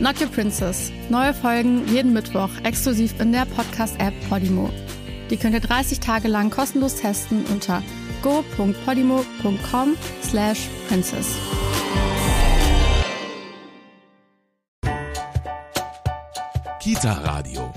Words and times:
Not 0.00 0.20
Your 0.20 0.28
Princess. 0.28 0.90
Neue 1.08 1.34
Folgen 1.34 1.86
jeden 1.86 2.12
Mittwoch 2.12 2.50
exklusiv 2.64 3.20
in 3.20 3.32
der 3.32 3.44
Podcast-App 3.44 4.14
Podimo. 4.28 4.70
Die 5.30 5.36
könnt 5.36 5.54
ihr 5.54 5.60
30 5.60 6.00
Tage 6.00 6.28
lang 6.28 6.50
kostenlos 6.50 6.96
testen 6.96 7.44
unter 7.46 7.82
go.podimo.com 8.22 9.96
slash 10.22 10.68
princess. 10.88 11.36
Kita 16.80 17.12
Radio 17.24 17.72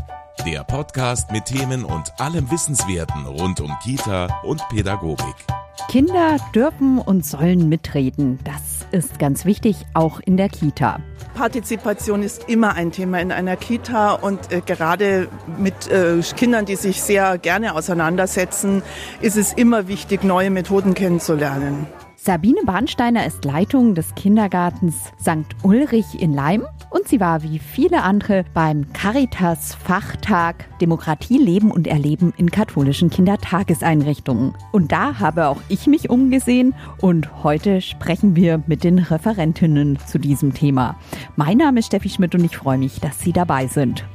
der 0.45 0.63
Podcast 0.65 1.31
mit 1.31 1.45
Themen 1.45 1.85
und 1.85 2.19
allem 2.19 2.51
Wissenswerten 2.51 3.25
rund 3.25 3.61
um 3.61 3.71
Kita 3.81 4.41
und 4.43 4.61
Pädagogik. 4.69 5.62
Kinder 5.89 6.37
dürfen 6.53 6.99
und 6.99 7.25
sollen 7.25 7.69
mitreden. 7.69 8.39
Das 8.43 8.85
ist 8.91 9.19
ganz 9.19 9.45
wichtig, 9.45 9.85
auch 9.93 10.19
in 10.19 10.37
der 10.37 10.49
Kita. 10.49 10.99
Partizipation 11.33 12.21
ist 12.21 12.47
immer 12.47 12.75
ein 12.75 12.91
Thema 12.91 13.19
in 13.19 13.31
einer 13.31 13.55
Kita 13.55 14.13
und 14.13 14.51
äh, 14.51 14.61
gerade 14.61 15.27
mit 15.57 15.87
äh, 15.87 16.21
Kindern, 16.35 16.65
die 16.65 16.75
sich 16.75 17.01
sehr 17.01 17.37
gerne 17.39 17.73
auseinandersetzen, 17.75 18.83
ist 19.21 19.35
es 19.35 19.53
immer 19.53 19.87
wichtig, 19.87 20.23
neue 20.23 20.51
Methoden 20.51 20.93
kennenzulernen. 20.93 21.87
Sabine 22.25 22.61
Bahnsteiner 22.63 23.25
ist 23.25 23.43
Leitung 23.43 23.95
des 23.95 24.15
Kindergartens 24.15 25.11
St. 25.19 25.45
Ulrich 25.61 26.21
in 26.21 26.33
Leim 26.33 26.65
und 26.89 27.05
sie 27.05 27.19
war 27.19 27.43
wie 27.43 27.59
viele 27.59 28.01
andere 28.01 28.45
beim 28.53 28.93
Caritas 28.93 29.75
Fachtag 29.75 30.69
Demokratie 30.79 31.37
leben 31.37 31.69
und 31.69 31.85
erleben 31.85 32.33
in 32.37 32.49
katholischen 32.49 33.09
Kindertageseinrichtungen. 33.09 34.55
Und 34.71 34.93
da 34.93 35.19
habe 35.19 35.47
auch 35.47 35.59
ich 35.67 35.85
mich 35.85 36.09
umgesehen 36.09 36.73
und 37.01 37.43
heute 37.43 37.81
sprechen 37.81 38.37
wir 38.37 38.63
mit 38.67 38.85
den 38.85 38.99
Referentinnen 38.99 39.99
zu 40.07 40.17
diesem 40.17 40.53
Thema. 40.53 40.97
Mein 41.35 41.57
Name 41.57 41.81
ist 41.81 41.87
Steffi 41.87 42.07
Schmidt 42.07 42.35
und 42.35 42.45
ich 42.45 42.55
freue 42.55 42.77
mich, 42.77 43.01
dass 43.01 43.19
Sie 43.19 43.33
dabei 43.33 43.67
sind. 43.67 44.05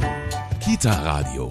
Kita 0.64 0.92
Radio 1.03 1.51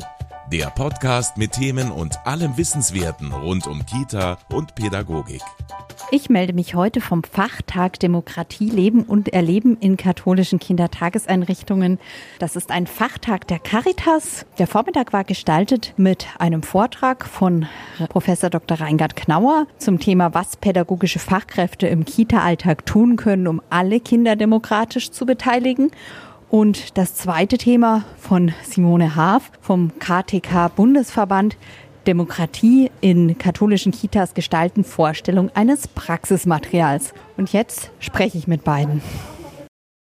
der 0.51 0.67
Podcast 0.67 1.37
mit 1.37 1.51
Themen 1.51 1.91
und 1.91 2.25
allem 2.25 2.55
Wissenswerten 2.55 3.33
rund 3.33 3.67
um 3.67 3.85
Kita 3.85 4.37
und 4.53 4.75
Pädagogik. 4.75 5.41
Ich 6.09 6.29
melde 6.29 6.53
mich 6.53 6.73
heute 6.73 7.01
vom 7.01 7.23
Fachtag 7.23 7.99
Demokratie 7.99 8.69
leben 8.69 9.03
und 9.03 9.33
erleben 9.33 9.75
in 9.81 9.97
katholischen 9.97 10.57
Kindertageseinrichtungen. 10.57 11.99
Das 12.39 12.55
ist 12.55 12.71
ein 12.71 12.87
Fachtag 12.87 13.45
der 13.47 13.59
Caritas. 13.59 14.45
Der 14.57 14.67
Vormittag 14.67 15.11
war 15.11 15.25
gestaltet 15.25 15.93
mit 15.97 16.27
einem 16.39 16.63
Vortrag 16.63 17.25
von 17.25 17.65
Professor 18.07 18.49
Dr. 18.49 18.79
Reingard 18.79 19.17
Knauer 19.17 19.67
zum 19.79 19.99
Thema, 19.99 20.33
was 20.33 20.55
pädagogische 20.55 21.19
Fachkräfte 21.19 21.87
im 21.87 22.05
Kita-Alltag 22.05 22.85
tun 22.85 23.17
können, 23.17 23.47
um 23.47 23.61
alle 23.69 23.99
Kinder 23.99 24.37
demokratisch 24.37 25.11
zu 25.11 25.25
beteiligen. 25.25 25.91
Und 26.49 26.97
das 26.97 27.15
zweite 27.15 27.57
Thema 27.57 28.05
von 28.17 28.53
Simone 28.63 29.15
Haaf 29.15 29.51
vom 29.61 29.91
KTK 29.99 30.69
Bundesverband 30.75 31.57
Demokratie 32.07 32.89
in 33.01 33.37
katholischen 33.37 33.91
Kitas 33.91 34.33
gestalten 34.33 34.85
Vorstellung 34.85 35.51
eines 35.53 35.89
Praxismaterials. 35.89 37.13
Und 37.35 37.51
jetzt 37.51 37.91
spreche 37.99 38.37
ich 38.37 38.47
mit 38.47 38.63
beiden. 38.63 39.01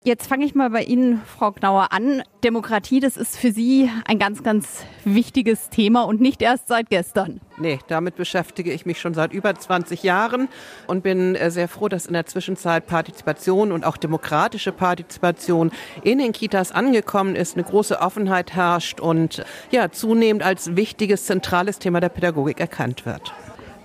Jetzt 0.03 0.27
fange 0.27 0.45
ich 0.45 0.55
mal 0.55 0.69
bei 0.69 0.83
Ihnen, 0.83 1.21
Frau 1.25 1.51
Gnauer, 1.51 1.91
an. 1.91 2.23
Demokratie, 2.43 3.01
das 3.01 3.17
ist 3.17 3.35
für 3.35 3.51
Sie 3.51 3.91
ein 4.05 4.19
ganz, 4.19 4.41
ganz 4.41 4.85
wichtiges 5.03 5.69
Thema 5.69 6.03
und 6.03 6.21
nicht 6.21 6.41
erst 6.41 6.69
seit 6.69 6.89
gestern. 6.89 7.41
Nee, 7.57 7.79
damit 7.87 8.15
beschäftige 8.15 8.71
ich 8.71 8.85
mich 8.85 9.01
schon 9.01 9.13
seit 9.13 9.33
über 9.33 9.53
20 9.53 10.03
Jahren 10.03 10.47
und 10.85 11.03
bin 11.03 11.35
äh, 11.35 11.51
sehr 11.51 11.67
froh, 11.67 11.89
dass 11.89 12.05
in 12.05 12.13
der 12.13 12.25
Zwischenzeit 12.25 12.87
Partizipation 12.87 13.73
und 13.73 13.83
auch 13.83 13.97
demokratische 13.97 14.71
Partizipation 14.71 15.71
in 16.03 16.19
den 16.19 16.31
Kitas 16.31 16.71
angekommen 16.71 17.35
ist, 17.35 17.57
eine 17.57 17.65
große 17.65 17.99
Offenheit 17.99 18.53
herrscht 18.53 19.01
und 19.01 19.43
ja, 19.71 19.91
zunehmend 19.91 20.43
als 20.43 20.77
wichtiges, 20.77 21.25
zentrales 21.25 21.79
Thema 21.79 21.99
der 21.99 22.09
Pädagogik 22.09 22.61
erkannt 22.61 23.05
wird 23.05 23.33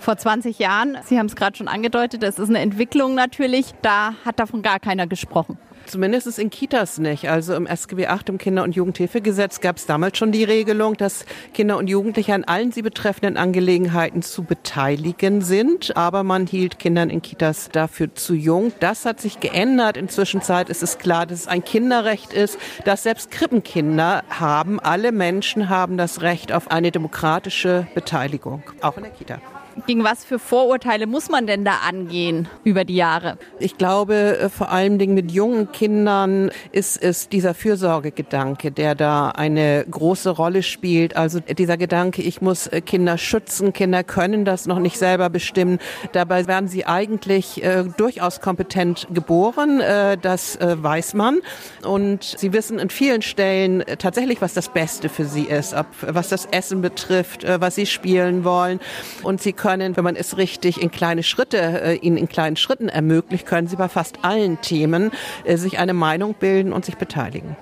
vor 0.02 0.16
20 0.16 0.58
Jahren. 0.58 0.98
Sie 1.04 1.18
haben 1.18 1.26
es 1.26 1.36
gerade 1.36 1.56
schon 1.56 1.68
angedeutet, 1.68 2.22
das 2.22 2.38
ist 2.38 2.48
eine 2.48 2.60
Entwicklung 2.60 3.14
natürlich. 3.14 3.72
Da 3.82 4.14
hat 4.24 4.38
davon 4.38 4.62
gar 4.62 4.80
keiner 4.80 5.06
gesprochen. 5.06 5.58
Zumindest 5.86 6.38
in 6.38 6.50
Kitas 6.50 6.98
nicht. 6.98 7.28
Also 7.28 7.54
im 7.54 7.66
SGB 7.66 8.06
8, 8.06 8.28
im 8.28 8.38
Kinder- 8.38 8.62
und 8.62 8.74
Jugendhilfegesetz, 8.74 9.60
gab 9.60 9.76
es 9.76 9.86
damals 9.86 10.16
schon 10.16 10.32
die 10.32 10.44
Regelung, 10.44 10.96
dass 10.96 11.24
Kinder 11.54 11.76
und 11.76 11.88
Jugendliche 11.88 12.34
an 12.34 12.44
allen 12.44 12.72
sie 12.72 12.82
betreffenden 12.82 13.36
Angelegenheiten 13.36 14.22
zu 14.22 14.44
beteiligen 14.44 15.42
sind. 15.42 15.96
Aber 15.96 16.22
man 16.22 16.46
hielt 16.46 16.78
Kindern 16.78 17.10
in 17.10 17.20
Kitas 17.20 17.68
dafür 17.72 18.14
zu 18.14 18.34
jung. 18.34 18.72
Das 18.80 19.04
hat 19.04 19.20
sich 19.20 19.40
geändert. 19.40 19.96
Inzwischen 19.96 20.40
ist 20.40 20.82
es 20.82 20.98
klar, 20.98 21.26
dass 21.26 21.40
es 21.40 21.48
ein 21.48 21.64
Kinderrecht 21.64 22.32
ist, 22.32 22.58
dass 22.84 23.02
selbst 23.02 23.30
Krippenkinder 23.30 24.22
haben. 24.30 24.78
Alle 24.80 25.12
Menschen 25.12 25.68
haben 25.68 25.96
das 25.96 26.22
Recht 26.22 26.52
auf 26.52 26.70
eine 26.70 26.92
demokratische 26.92 27.86
Beteiligung, 27.94 28.62
auch 28.80 28.96
in 28.96 29.02
der 29.02 29.12
Kita. 29.12 29.40
Gegen 29.86 30.04
was 30.04 30.24
für 30.24 30.38
Vorurteile 30.38 31.06
muss 31.06 31.28
man 31.28 31.46
denn 31.46 31.64
da 31.64 31.78
angehen 31.88 32.48
über 32.64 32.84
die 32.84 32.96
Jahre? 32.96 33.38
Ich 33.58 33.78
glaube, 33.78 34.38
äh, 34.38 34.48
vor 34.48 34.70
allen 34.70 34.98
Dingen 34.98 35.14
mit 35.14 35.32
jungen 35.32 35.72
Kindern 35.72 36.50
ist 36.72 37.02
es 37.02 37.28
dieser 37.28 37.54
Fürsorgegedanke, 37.54 38.70
der 38.70 38.94
da 38.94 39.30
eine 39.30 39.84
große 39.90 40.30
Rolle 40.30 40.62
spielt. 40.62 41.16
Also 41.16 41.40
dieser 41.40 41.76
Gedanke, 41.76 42.22
ich 42.22 42.40
muss 42.40 42.66
äh, 42.66 42.80
Kinder 42.80 43.18
schützen, 43.18 43.72
Kinder 43.72 44.04
können 44.04 44.44
das 44.44 44.66
noch 44.66 44.78
nicht 44.78 44.98
selber 44.98 45.30
bestimmen. 45.30 45.78
Dabei 46.12 46.46
werden 46.46 46.68
sie 46.68 46.86
eigentlich 46.86 47.62
äh, 47.62 47.84
durchaus 47.96 48.40
kompetent 48.40 49.08
geboren, 49.12 49.80
äh, 49.80 50.18
das 50.18 50.56
äh, 50.56 50.82
weiß 50.82 51.14
man. 51.14 51.40
Und 51.84 52.22
sie 52.24 52.52
wissen 52.52 52.78
in 52.78 52.90
vielen 52.90 53.22
Stellen 53.22 53.80
äh, 53.80 53.96
tatsächlich, 53.96 54.40
was 54.40 54.54
das 54.54 54.68
Beste 54.68 55.08
für 55.08 55.24
sie 55.24 55.44
ist, 55.44 55.74
ob, 55.74 55.86
was 56.02 56.28
das 56.28 56.46
Essen 56.46 56.82
betrifft, 56.82 57.46
was 57.46 57.74
sie 57.74 57.86
spielen 57.86 58.44
wollen. 58.44 58.80
Und 59.22 59.40
sie 59.40 59.52
können, 59.62 59.96
wenn 59.96 60.02
man 60.02 60.16
es 60.16 60.36
richtig 60.36 60.82
in 60.82 60.90
kleine 60.90 61.22
Schritte, 61.22 61.58
äh, 61.58 61.94
ihnen 61.94 62.16
in 62.16 62.28
kleinen 62.28 62.56
Schritten 62.56 62.88
ermöglicht, 62.88 63.46
können 63.46 63.68
sie 63.68 63.76
bei 63.76 63.88
fast 63.88 64.24
allen 64.24 64.60
Themen 64.60 65.12
äh, 65.44 65.56
sich 65.56 65.78
eine 65.78 65.94
Meinung 65.94 66.34
bilden 66.34 66.72
und 66.72 66.84
sich 66.84 66.96
beteiligen. 66.96 67.56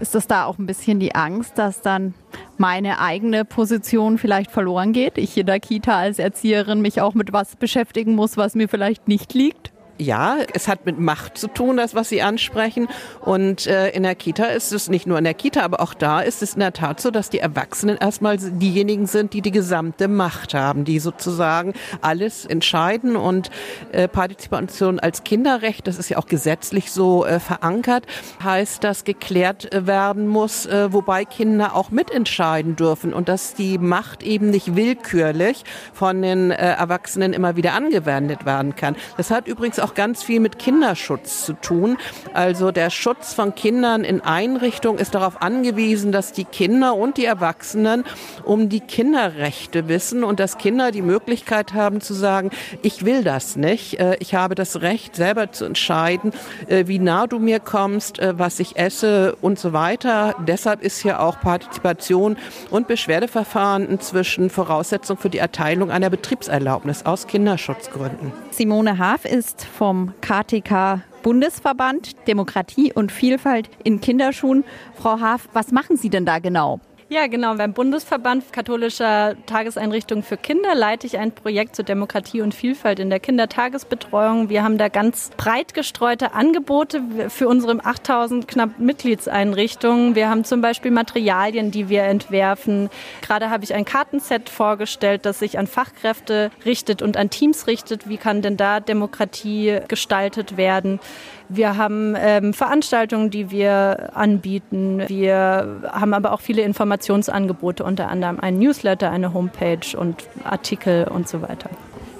Ist 0.00 0.14
das 0.14 0.26
da 0.26 0.46
auch 0.46 0.58
ein 0.58 0.64
bisschen 0.64 1.00
die 1.00 1.14
Angst, 1.14 1.58
dass 1.58 1.82
dann 1.82 2.14
meine 2.56 2.98
eigene 2.98 3.44
Position 3.44 4.16
vielleicht 4.16 4.50
verloren 4.50 4.94
geht? 4.94 5.18
Ich 5.18 5.36
in 5.36 5.44
der 5.44 5.60
Kita 5.60 5.98
als 5.98 6.18
Erzieherin 6.18 6.80
mich 6.80 7.02
auch 7.02 7.12
mit 7.12 7.34
was 7.34 7.56
beschäftigen 7.56 8.14
muss, 8.14 8.38
was 8.38 8.54
mir 8.54 8.68
vielleicht 8.68 9.06
nicht 9.06 9.34
liegt? 9.34 9.73
Ja, 9.98 10.38
es 10.52 10.68
hat 10.68 10.86
mit 10.86 10.98
Macht 10.98 11.38
zu 11.38 11.48
tun, 11.48 11.76
das, 11.76 11.94
was 11.94 12.08
Sie 12.08 12.22
ansprechen. 12.22 12.88
Und 13.20 13.66
äh, 13.66 13.90
in 13.90 14.02
der 14.02 14.14
Kita 14.14 14.46
ist 14.46 14.72
es 14.72 14.88
nicht 14.88 15.06
nur 15.06 15.18
in 15.18 15.24
der 15.24 15.34
Kita, 15.34 15.62
aber 15.62 15.80
auch 15.80 15.94
da 15.94 16.20
ist 16.20 16.42
es 16.42 16.54
in 16.54 16.60
der 16.60 16.72
Tat 16.72 17.00
so, 17.00 17.10
dass 17.10 17.30
die 17.30 17.38
Erwachsenen 17.38 17.96
erstmal 17.96 18.38
diejenigen 18.38 19.06
sind, 19.06 19.32
die 19.32 19.40
die 19.40 19.50
gesamte 19.50 20.08
Macht 20.08 20.54
haben, 20.54 20.84
die 20.84 20.98
sozusagen 20.98 21.74
alles 22.00 22.44
entscheiden. 22.44 23.16
Und 23.16 23.50
äh, 23.92 24.08
Partizipation 24.08 24.98
als 24.98 25.22
Kinderrecht, 25.24 25.86
das 25.86 25.98
ist 25.98 26.08
ja 26.08 26.18
auch 26.18 26.26
gesetzlich 26.26 26.90
so 26.90 27.24
äh, 27.24 27.38
verankert, 27.38 28.04
heißt, 28.42 28.82
dass 28.82 29.04
geklärt 29.04 29.72
äh, 29.72 29.86
werden 29.86 30.26
muss, 30.26 30.66
äh, 30.66 30.92
wobei 30.92 31.24
Kinder 31.24 31.76
auch 31.76 31.90
mitentscheiden 31.90 32.76
dürfen 32.76 33.14
und 33.14 33.28
dass 33.28 33.54
die 33.54 33.78
Macht 33.78 34.22
eben 34.22 34.50
nicht 34.50 34.74
willkürlich 34.74 35.64
von 35.92 36.20
den 36.22 36.50
äh, 36.50 36.56
Erwachsenen 36.56 37.32
immer 37.32 37.56
wieder 37.56 37.74
angewendet 37.74 38.44
werden 38.44 38.74
kann. 38.74 38.96
Das 39.16 39.30
hat 39.30 39.46
übrigens 39.46 39.78
auch 39.84 39.94
ganz 39.94 40.22
viel 40.22 40.40
mit 40.40 40.58
Kinderschutz 40.58 41.44
zu 41.44 41.52
tun. 41.52 41.98
Also 42.32 42.70
der 42.70 42.88
Schutz 42.88 43.34
von 43.34 43.54
Kindern 43.54 44.02
in 44.02 44.22
Einrichtungen 44.22 44.98
ist 44.98 45.14
darauf 45.14 45.42
angewiesen, 45.42 46.10
dass 46.10 46.32
die 46.32 46.44
Kinder 46.44 46.96
und 46.96 47.18
die 47.18 47.26
Erwachsenen 47.26 48.04
um 48.44 48.70
die 48.70 48.80
Kinderrechte 48.80 49.88
wissen 49.88 50.24
und 50.24 50.40
dass 50.40 50.56
Kinder 50.56 50.90
die 50.90 51.02
Möglichkeit 51.02 51.74
haben 51.74 52.00
zu 52.00 52.14
sagen, 52.14 52.50
ich 52.80 53.04
will 53.04 53.22
das 53.22 53.56
nicht. 53.56 54.00
Äh, 54.00 54.16
ich 54.20 54.34
habe 54.34 54.54
das 54.54 54.80
Recht, 54.80 55.16
selber 55.16 55.52
zu 55.52 55.66
entscheiden, 55.66 56.32
äh, 56.66 56.84
wie 56.86 56.98
nah 56.98 57.26
du 57.26 57.38
mir 57.38 57.60
kommst, 57.60 58.18
äh, 58.18 58.38
was 58.38 58.60
ich 58.60 58.76
esse 58.76 59.36
und 59.42 59.58
so 59.58 59.74
weiter. 59.74 60.34
Deshalb 60.46 60.82
ist 60.82 61.02
hier 61.02 61.20
auch 61.20 61.40
Partizipation 61.40 62.38
und 62.70 62.88
Beschwerdeverfahren 62.88 63.86
inzwischen 63.86 64.48
Voraussetzung 64.48 65.18
für 65.18 65.28
die 65.28 65.38
Erteilung 65.38 65.90
einer 65.90 66.08
Betriebserlaubnis 66.08 67.04
aus 67.04 67.26
Kinderschutzgründen. 67.26 68.32
Simone 68.50 68.98
Haaf 68.98 69.24
ist 69.24 69.66
vom 69.76 70.14
KTK 70.20 71.02
Bundesverband 71.22 72.28
Demokratie 72.28 72.92
und 72.92 73.10
Vielfalt 73.10 73.68
in 73.82 74.00
Kinderschuhen. 74.00 74.64
Frau 74.94 75.20
Haaf, 75.20 75.48
was 75.52 75.72
machen 75.72 75.96
Sie 75.96 76.10
denn 76.10 76.24
da 76.24 76.38
genau? 76.38 76.80
Ja, 77.14 77.28
genau. 77.28 77.54
Beim 77.54 77.74
Bundesverband 77.74 78.52
katholischer 78.52 79.36
Tageseinrichtungen 79.46 80.24
für 80.24 80.36
Kinder 80.36 80.74
leite 80.74 81.06
ich 81.06 81.16
ein 81.16 81.30
Projekt 81.30 81.76
zur 81.76 81.84
Demokratie 81.84 82.40
und 82.40 82.56
Vielfalt 82.56 82.98
in 82.98 83.08
der 83.08 83.20
Kindertagesbetreuung. 83.20 84.48
Wir 84.48 84.64
haben 84.64 84.78
da 84.78 84.88
ganz 84.88 85.30
breit 85.36 85.74
gestreute 85.74 86.34
Angebote 86.34 87.00
für 87.28 87.46
unsere 87.46 87.78
8000 87.84 88.48
knapp 88.48 88.80
Mitgliedseinrichtungen. 88.80 90.16
Wir 90.16 90.28
haben 90.28 90.42
zum 90.42 90.60
Beispiel 90.60 90.90
Materialien, 90.90 91.70
die 91.70 91.88
wir 91.88 92.02
entwerfen. 92.02 92.90
Gerade 93.22 93.48
habe 93.48 93.62
ich 93.62 93.74
ein 93.74 93.84
Kartenset 93.84 94.48
vorgestellt, 94.48 95.24
das 95.24 95.38
sich 95.38 95.56
an 95.56 95.68
Fachkräfte 95.68 96.50
richtet 96.64 97.00
und 97.00 97.16
an 97.16 97.30
Teams 97.30 97.68
richtet. 97.68 98.08
Wie 98.08 98.16
kann 98.16 98.42
denn 98.42 98.56
da 98.56 98.80
Demokratie 98.80 99.78
gestaltet 99.86 100.56
werden? 100.56 100.98
Wir 101.48 101.76
haben 101.76 102.14
ähm, 102.18 102.54
Veranstaltungen, 102.54 103.30
die 103.30 103.50
wir 103.50 104.10
anbieten. 104.14 105.02
Wir 105.08 105.80
haben 105.92 106.14
aber 106.14 106.32
auch 106.32 106.40
viele 106.40 106.62
Informationsangebote, 106.62 107.84
unter 107.84 108.08
anderem 108.08 108.40
ein 108.40 108.58
Newsletter, 108.58 109.10
eine 109.10 109.34
Homepage 109.34 109.96
und 109.96 110.24
Artikel 110.44 111.06
und 111.08 111.28
so 111.28 111.42
weiter. 111.42 111.70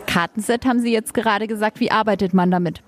Kartenset 0.07 0.67
haben 0.67 0.81
Sie 0.81 0.93
jetzt 0.93 1.15
gerade 1.15 1.47
gesagt. 1.47 1.81
Wie 1.81 1.91
arbeitet 1.91 2.35
man 2.35 2.51
damit? 2.51 2.83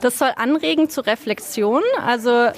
Das 0.00 0.18
soll 0.18 0.30
anregen 0.36 0.88
zur 0.88 1.06
Reflexion. 1.06 1.82
Also 2.06 2.48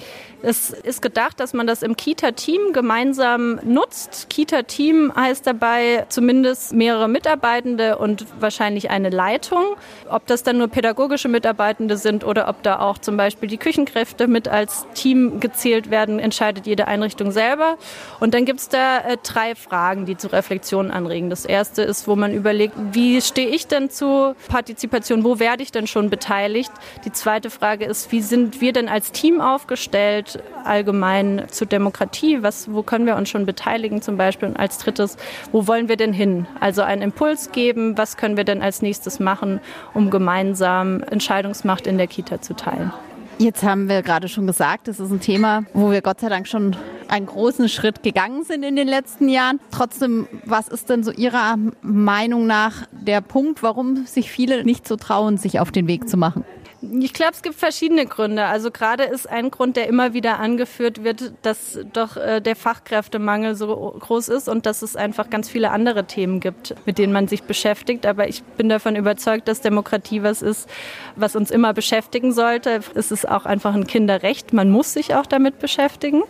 es 0.43 0.71
ist 0.71 1.03
gedacht, 1.03 1.39
dass 1.39 1.53
man 1.53 1.67
das 1.67 1.83
im 1.83 1.97
Kita-Team 1.97 2.73
gemeinsam 2.73 3.61
nutzt. 3.63 4.27
Kita-Team 4.29 5.13
heißt 5.15 5.47
dabei 5.47 6.07
zumindest 6.09 6.73
mehrere 6.73 7.09
Mitarbeitende 7.09 7.97
und 7.97 8.27
wahrscheinlich 8.41 8.91
eine 8.91 9.11
Leitung. 9.11 9.65
Ob 10.09 10.27
das 10.27 10.43
dann 10.43 10.59
nur 10.59 10.67
pädagogische 10.67 11.29
Mitarbeitende 11.29 11.97
sind 11.97 12.25
oder 12.25 12.49
ob 12.49 12.63
da 12.65 12.81
auch 12.81 12.99
zum 12.99 13.17
Beispiel 13.17 13.49
die 13.49 13.57
Küchenkräfte 13.57 14.27
mit 14.27 14.49
als 14.49 14.85
Team 14.95 15.39
gezählt 15.39 15.91
werden, 15.91 16.19
entscheidet 16.19 16.67
jede 16.67 16.89
Einrichtung 16.89 17.31
selber. 17.31 17.77
Und 18.19 18.35
dann 18.35 18.45
gibt 18.45 18.61
es 18.61 18.69
da 18.69 18.99
äh, 18.99 19.19
drei 19.23 19.55
Fragen, 19.55 20.07
die 20.07 20.17
zur 20.17 20.33
Reflexion 20.33 20.91
anregen. 20.91 21.31
Das 21.31 21.45
erste 21.45 21.83
ist, 21.83 22.09
wo 22.09 22.17
man 22.17 22.35
überlegt, 22.35 22.75
wie 22.93 23.21
stehe 23.21 23.49
ich 23.49 23.69
denn 23.69 23.91
zu 23.91 24.35
Partizipation? 24.49 25.23
Wo 25.23 25.39
werde 25.39 25.63
ich 25.63 25.71
denn 25.71 25.87
schon 25.87 26.11
beteiligt? 26.11 26.73
Die 27.05 27.13
zweite 27.13 27.49
Frage 27.49 27.85
ist, 27.85 28.11
wie 28.11 28.23
sind 28.23 28.61
wir 28.61 28.73
denn 28.73 28.89
als 28.89 29.13
Team 29.13 29.41
aufgestellt? 29.41 30.32
Allgemein 30.65 31.45
zur 31.51 31.67
Demokratie? 31.67 32.43
Was, 32.43 32.73
wo 32.73 32.83
können 32.83 33.07
wir 33.07 33.17
uns 33.17 33.29
schon 33.29 33.47
beteiligen 33.47 34.03
zum 34.03 34.17
Beispiel? 34.17 34.49
Und 34.49 34.57
als 34.57 34.79
drittes, 34.79 35.17
wo 35.51 35.67
wollen 35.67 35.89
wir 35.89 35.97
denn 35.97 36.13
hin? 36.13 36.47
Also 36.61 36.83
einen 36.83 37.03
Impuls 37.03 37.53
geben, 37.53 37.97
was 37.99 38.17
können 38.17 38.37
wir 38.37 38.45
denn 38.45 38.63
als 38.63 38.83
nächstes 38.83 39.21
machen, 39.21 39.61
um 39.95 40.11
gemeinsam 40.11 41.03
Entscheidungsmacht 41.03 41.87
in 41.87 41.99
der 41.99 42.07
Kita 42.07 42.41
zu 42.41 42.55
teilen? 42.55 42.93
Jetzt 43.39 43.65
haben 43.65 43.89
wir 43.89 44.03
gerade 44.03 44.29
schon 44.29 44.47
gesagt, 44.47 44.87
das 44.89 45.01
ist 45.01 45.11
ein 45.11 45.21
Thema, 45.21 45.65
wo 45.73 45.91
wir 45.91 46.01
Gott 46.01 46.21
sei 46.21 46.29
Dank 46.29 46.47
schon 46.47 46.77
einen 47.09 47.27
großen 47.27 47.69
Schritt 47.69 48.03
gegangen 48.03 48.45
sind 48.45 48.63
in 48.63 48.77
den 48.77 48.87
letzten 48.87 49.29
Jahren. 49.29 49.59
Trotzdem, 49.71 50.29
was 50.45 50.69
ist 50.69 50.89
denn 50.91 51.03
so 51.03 51.11
Ihrer 51.11 51.57
Meinung 51.81 52.47
nach 52.47 52.87
der 52.93 53.21
Punkt, 53.21 53.63
warum 53.63 54.07
sich 54.07 54.31
viele 54.31 54.65
nicht 54.65 54.87
so 54.87 54.97
trauen, 54.97 55.39
sich 55.39 55.59
auf 55.61 55.73
den 55.73 55.89
Weg 55.89 56.09
zu 56.09 56.17
machen? 56.17 56.45
Ich 56.91 57.13
glaube, 57.13 57.33
es 57.33 57.43
gibt 57.43 57.55
verschiedene 57.55 58.07
Gründe. 58.07 58.45
Also 58.45 58.73
gerade 58.73 59.05
ist 59.05 59.29
ein 59.29 59.53
Grund, 59.53 59.77
der 59.77 59.87
immer 59.87 60.15
wieder 60.15 60.41
angeführt 60.41 61.05
wird, 61.05 61.33
dass 61.43 61.79
doch 61.93 62.17
äh, 62.17 62.41
der 62.41 62.57
Fachkräftemangel 62.57 63.55
so 63.55 63.95
groß 64.01 64.29
ist 64.29 64.49
und 64.49 64.67
dass 64.67 64.83
es 64.83 64.97
einfach 64.97 65.31
ganz 65.31 65.49
viele 65.49 65.71
andere 65.71 66.05
Themen 66.05 66.41
gibt, 66.41 66.75
mit 66.85 66.99
denen 66.99 67.13
man 67.13 67.29
sich 67.29 67.45
beschäftigt. 67.45 68.05
Aber 68.05 68.29
ich 68.29 68.43
bin 68.43 68.69
davon 68.69 68.97
überzeugt, 68.97 69.47
dass 69.47 69.61
Demokratie 69.61 70.25
was 70.25 70.43
ist, 70.43 70.69
was 71.15 71.37
uns 71.37 71.53
immer 71.53 71.73
beschäftigen 71.73 72.33
sollte. 72.33 72.81
Es 72.95 73.13
ist 73.13 73.29
auch 73.29 73.47
einfach 73.47 73.75
ein 73.75 73.87
Kinderrecht. 73.87 74.53
Man 74.53 74.71
muss 74.71 74.93
sich 74.93 75.15
auch 75.15 75.27
damit 75.27 75.61
beschäftigen 75.61 76.23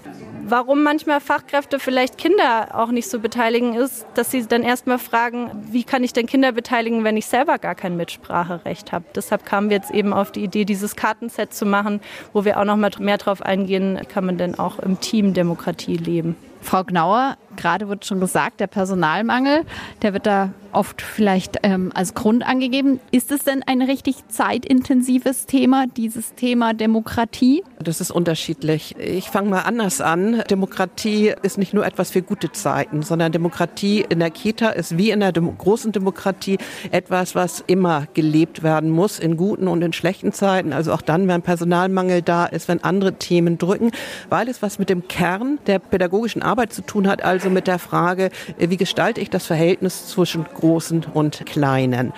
warum 0.53 0.83
manchmal 0.83 1.21
Fachkräfte 1.21 1.79
vielleicht 1.79 2.19
Kinder 2.19 2.79
auch 2.79 2.91
nicht 2.91 3.09
so 3.09 3.19
beteiligen, 3.21 3.73
ist, 3.73 4.05
dass 4.13 4.31
sie 4.31 4.47
dann 4.47 4.63
erstmal 4.63 4.99
fragen, 4.99 5.51
wie 5.71 5.83
kann 5.83 6.05
ich 6.05 6.13
denn 6.13 6.27
Kinder 6.27 6.53
beteiligen, 6.53 7.05
wenn 7.05 7.17
ich 7.17 7.25
selber 7.25 7.57
gar 7.57 7.75
kein 7.75 7.97
Mitspracherecht 7.97 8.93
habe. 8.93 9.07
Deshalb 9.15 9.47
kamen 9.47 9.71
wir 9.71 9.79
jetzt 9.79 9.91
eben 9.91 10.13
auf 10.13 10.31
die 10.31 10.45
Idee, 10.45 10.67
dieses 10.67 10.95
Kartenset 10.95 11.55
zu 11.55 11.65
machen, 11.65 12.03
wo 12.35 12.45
wir 12.45 12.61
auch 12.61 12.67
noch 12.67 12.77
mal 12.77 12.91
mehr 12.99 13.17
darauf 13.17 13.41
eingehen, 13.41 13.99
kann 14.09 14.27
man 14.27 14.37
denn 14.37 14.59
auch 14.59 14.79
im 14.79 15.01
Team 15.01 15.33
Demokratie 15.33 15.97
leben. 15.97 16.37
Frau 16.63 16.85
Gnauer, 16.85 17.37
gerade 17.57 17.89
wird 17.89 18.05
schon 18.07 18.21
gesagt, 18.21 18.61
der 18.61 18.67
Personalmangel, 18.67 19.65
der 20.01 20.13
wird 20.13 20.27
da 20.27 20.51
oft 20.73 21.03
vielleicht 21.03 21.59
ähm, 21.63 21.93
als 21.95 22.15
Grund 22.15 22.47
angegeben. 22.47 23.01
Ist 23.11 23.31
es 23.31 23.45
denn 23.45 23.63
ein 23.67 23.83
richtig 23.83 24.29
zeitintensives 24.29 25.47
Thema, 25.47 25.87
dieses 25.87 26.35
Thema 26.35 26.73
Demokratie? 26.75 27.63
Das 27.79 28.01
ist 28.01 28.11
unterschiedlich. 28.11 28.97
Ich 28.99 29.29
fange 29.29 29.51
mal 29.51 29.61
anders 29.61 30.01
an. 30.01 30.43
Demokratie 30.51 31.35
ist 31.43 31.59
nicht 31.59 31.75
nur 31.75 31.85
etwas 31.85 32.11
für 32.11 32.23
gute 32.23 32.53
Zeiten, 32.53 33.03
sondern 33.03 33.33
Demokratie 33.33 34.05
in 34.09 34.21
der 34.21 34.31
Kita 34.31 34.71
ist 34.71 34.97
wie 34.97 35.11
in 35.11 35.21
der 35.21 35.33
Dem 35.33 35.57
großen 35.57 35.93
Demokratie 35.93 36.59
etwas, 36.91 37.35
was 37.35 37.63
immer 37.67 38.07
gelebt 38.15 38.63
werden 38.63 38.91
muss, 38.91 39.19
in 39.19 39.37
guten 39.37 39.69
und 39.69 39.83
in 39.83 39.93
schlechten 39.93 40.33
Zeiten. 40.33 40.73
Also 40.73 40.93
auch 40.93 41.03
dann, 41.03 41.29
wenn 41.29 41.43
Personalmangel 41.43 42.23
da 42.23 42.47
ist, 42.47 42.69
wenn 42.69 42.83
andere 42.83 43.15
Themen 43.15 43.59
drücken, 43.59 43.91
weil 44.31 44.49
es 44.49 44.63
was 44.63 44.79
mit 44.79 44.89
dem 44.89 45.09
Kern 45.09 45.59
der 45.67 45.79
pädagogischen 45.79 46.43
Arbeit 46.43 46.52
zu 46.69 46.83
tun 46.83 47.09
hat, 47.09 47.23
also 47.23 47.51
mit 47.51 47.67
der 47.67 47.79
Frage, 47.79 48.31
wie 48.59 48.77
gestalte 48.77 49.21
ich 49.21 49.31
das 49.31 49.47
Verhältnis 49.47 50.09
zwischen 50.09 50.45
Großen 50.45 51.07
und 51.13 51.47
Kleinen. 51.47 52.13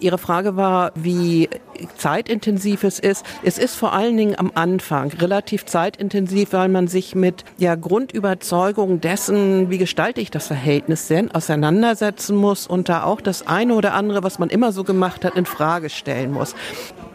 Ihre 0.00 0.18
Frage 0.18 0.56
war, 0.56 0.92
wie 0.94 1.48
zeitintensiv 1.96 2.84
es 2.84 2.98
ist. 2.98 3.24
Es 3.42 3.58
ist 3.58 3.74
vor 3.74 3.92
allen 3.92 4.16
Dingen 4.16 4.38
am 4.38 4.52
Anfang 4.54 5.10
relativ 5.12 5.66
zeitintensiv, 5.66 6.52
weil 6.52 6.68
man 6.68 6.88
sich 6.88 7.14
mit 7.14 7.44
ja, 7.56 7.74
Grundüberzeugungen 7.74 9.00
dessen, 9.00 9.70
wie 9.70 9.78
gestalte 9.78 10.20
ich 10.20 10.30
das 10.30 10.46
Verhältnis 10.46 11.08
denn, 11.08 11.30
auseinandersetzen 11.32 12.36
muss 12.36 12.66
und 12.66 12.88
da 12.88 13.02
auch 13.02 13.20
das 13.20 13.46
eine 13.46 13.74
oder 13.74 13.94
andere, 13.94 14.22
was 14.22 14.38
man 14.38 14.50
immer 14.50 14.72
so 14.72 14.84
gemacht 14.84 15.24
hat, 15.24 15.34
in 15.34 15.46
Frage 15.46 15.90
stellen 15.90 16.32
muss. 16.32 16.54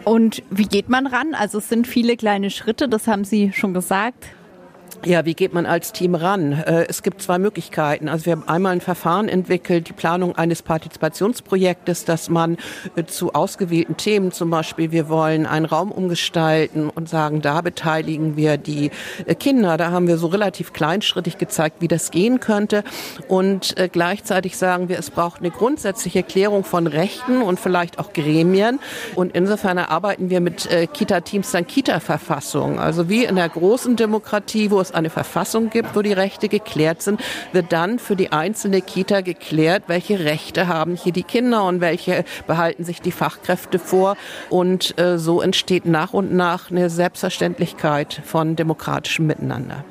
Und 0.04 0.44
wie 0.50 0.66
geht 0.66 0.90
man 0.90 1.08
ran? 1.08 1.34
Also 1.34 1.60
es 1.60 1.70
sind 1.70 1.88
viele 1.88 2.18
kleine 2.18 2.50
Schritte, 2.50 2.90
das 2.90 3.08
haben 3.08 3.24
Sie 3.24 3.54
schon 3.54 3.74
gesagt. 3.74 4.26
Ja, 5.06 5.26
wie 5.26 5.34
geht 5.34 5.54
man 5.54 5.66
als 5.66 5.92
Team 5.92 6.16
ran? 6.16 6.54
Äh, 6.54 6.86
es 6.88 7.04
gibt 7.04 7.22
zwei 7.22 7.38
Möglichkeiten. 7.38 8.08
Also 8.08 8.26
wir 8.26 8.32
haben 8.32 8.48
einmal 8.48 8.72
ein 8.72 8.80
Verfahren 8.80 9.28
entwickelt, 9.28 9.90
die 9.90 9.94
Planung 9.94 10.38
eines 10.38 10.62
Partizipationsprojektes, 10.62 12.06
dass 12.06 12.30
man 12.30 12.56
äh, 12.96 13.04
zu 13.04 13.34
ausgewählten 13.34 13.98
Themen, 13.98 14.32
zum 14.32 14.50
Beispiel 14.50 14.94
wir 14.94 15.10
wollen 15.10 15.46
einen 15.46 15.66
Raum 15.66 15.92
umgestalten 15.92 16.90
und 16.90 17.10
sagen, 17.10 17.42
da 17.42 17.60
beteiligen 17.60 18.38
wir 18.38 18.56
die 18.56 18.92
äh, 19.26 19.36
Kinder. 19.36 19.76
Da 19.76 19.92
haben 19.92 20.08
wir 20.08 20.18
so 20.18 20.28
relativ 20.28 20.72
kleinschrittig 20.72 21.38
gezeigt, 21.38 21.82
wie 21.82 21.90
das 21.90 22.10
gehen 22.12 22.40
könnte. 22.40 22.86
Und 23.28 23.76
gleichzeitig 23.92 24.56
sagen 24.58 24.88
wir, 24.88 24.98
es 25.00 25.10
braucht 25.12 25.40
eine 25.40 25.52
grundsätzliche 25.52 26.20
Erklärung 26.20 26.64
von 26.64 26.88
Rechten 26.88 27.42
und 27.42 27.60
vielleicht 27.60 28.00
auch 28.00 28.14
Gremien. 28.14 28.80
Und 29.16 29.36
insofern 29.36 29.78
arbeiten 29.78 30.30
wir 30.30 30.40
mit 30.40 30.70
Kita-Teams 30.94 31.52
dann 31.52 31.68
Kita-Verfassung. 31.68 32.80
Also 32.80 33.10
wie 33.10 33.26
in 33.26 33.36
der 33.36 33.50
großen 33.50 33.96
Demokratie, 33.96 34.72
wo 34.72 34.80
es 34.80 34.93
eine 34.96 35.10
Verfassung 35.10 35.70
gibt, 35.70 35.96
wo 35.96 36.02
die 36.02 36.14
Rechte 36.14 36.50
geklärt 36.50 37.02
sind, 37.02 37.22
wird 37.52 37.72
dann 37.72 38.00
für 38.00 38.16
die 38.16 38.32
einzelne 38.32 38.82
Kita 38.82 39.22
geklärt, 39.22 39.84
welche 39.88 40.20
Rechte 40.20 40.68
haben 40.68 40.96
hier 40.96 41.14
die 41.14 41.24
Kinder 41.24 41.66
und 41.66 41.82
welche 41.82 42.26
behalten 42.48 42.84
sich 42.84 43.02
die 43.02 43.12
Fachkräfte 43.12 43.80
vor. 43.80 44.16
Und 44.50 44.98
äh, 45.00 45.18
so 45.18 45.42
entsteht 45.42 45.86
nach 45.86 46.14
und 46.14 46.34
nach 46.34 46.72
eine 46.72 46.90
Selbstverständlichkeit 46.90 48.22
von 48.26 48.56
demokratischem 48.56 49.28
Miteinander. 49.28 49.84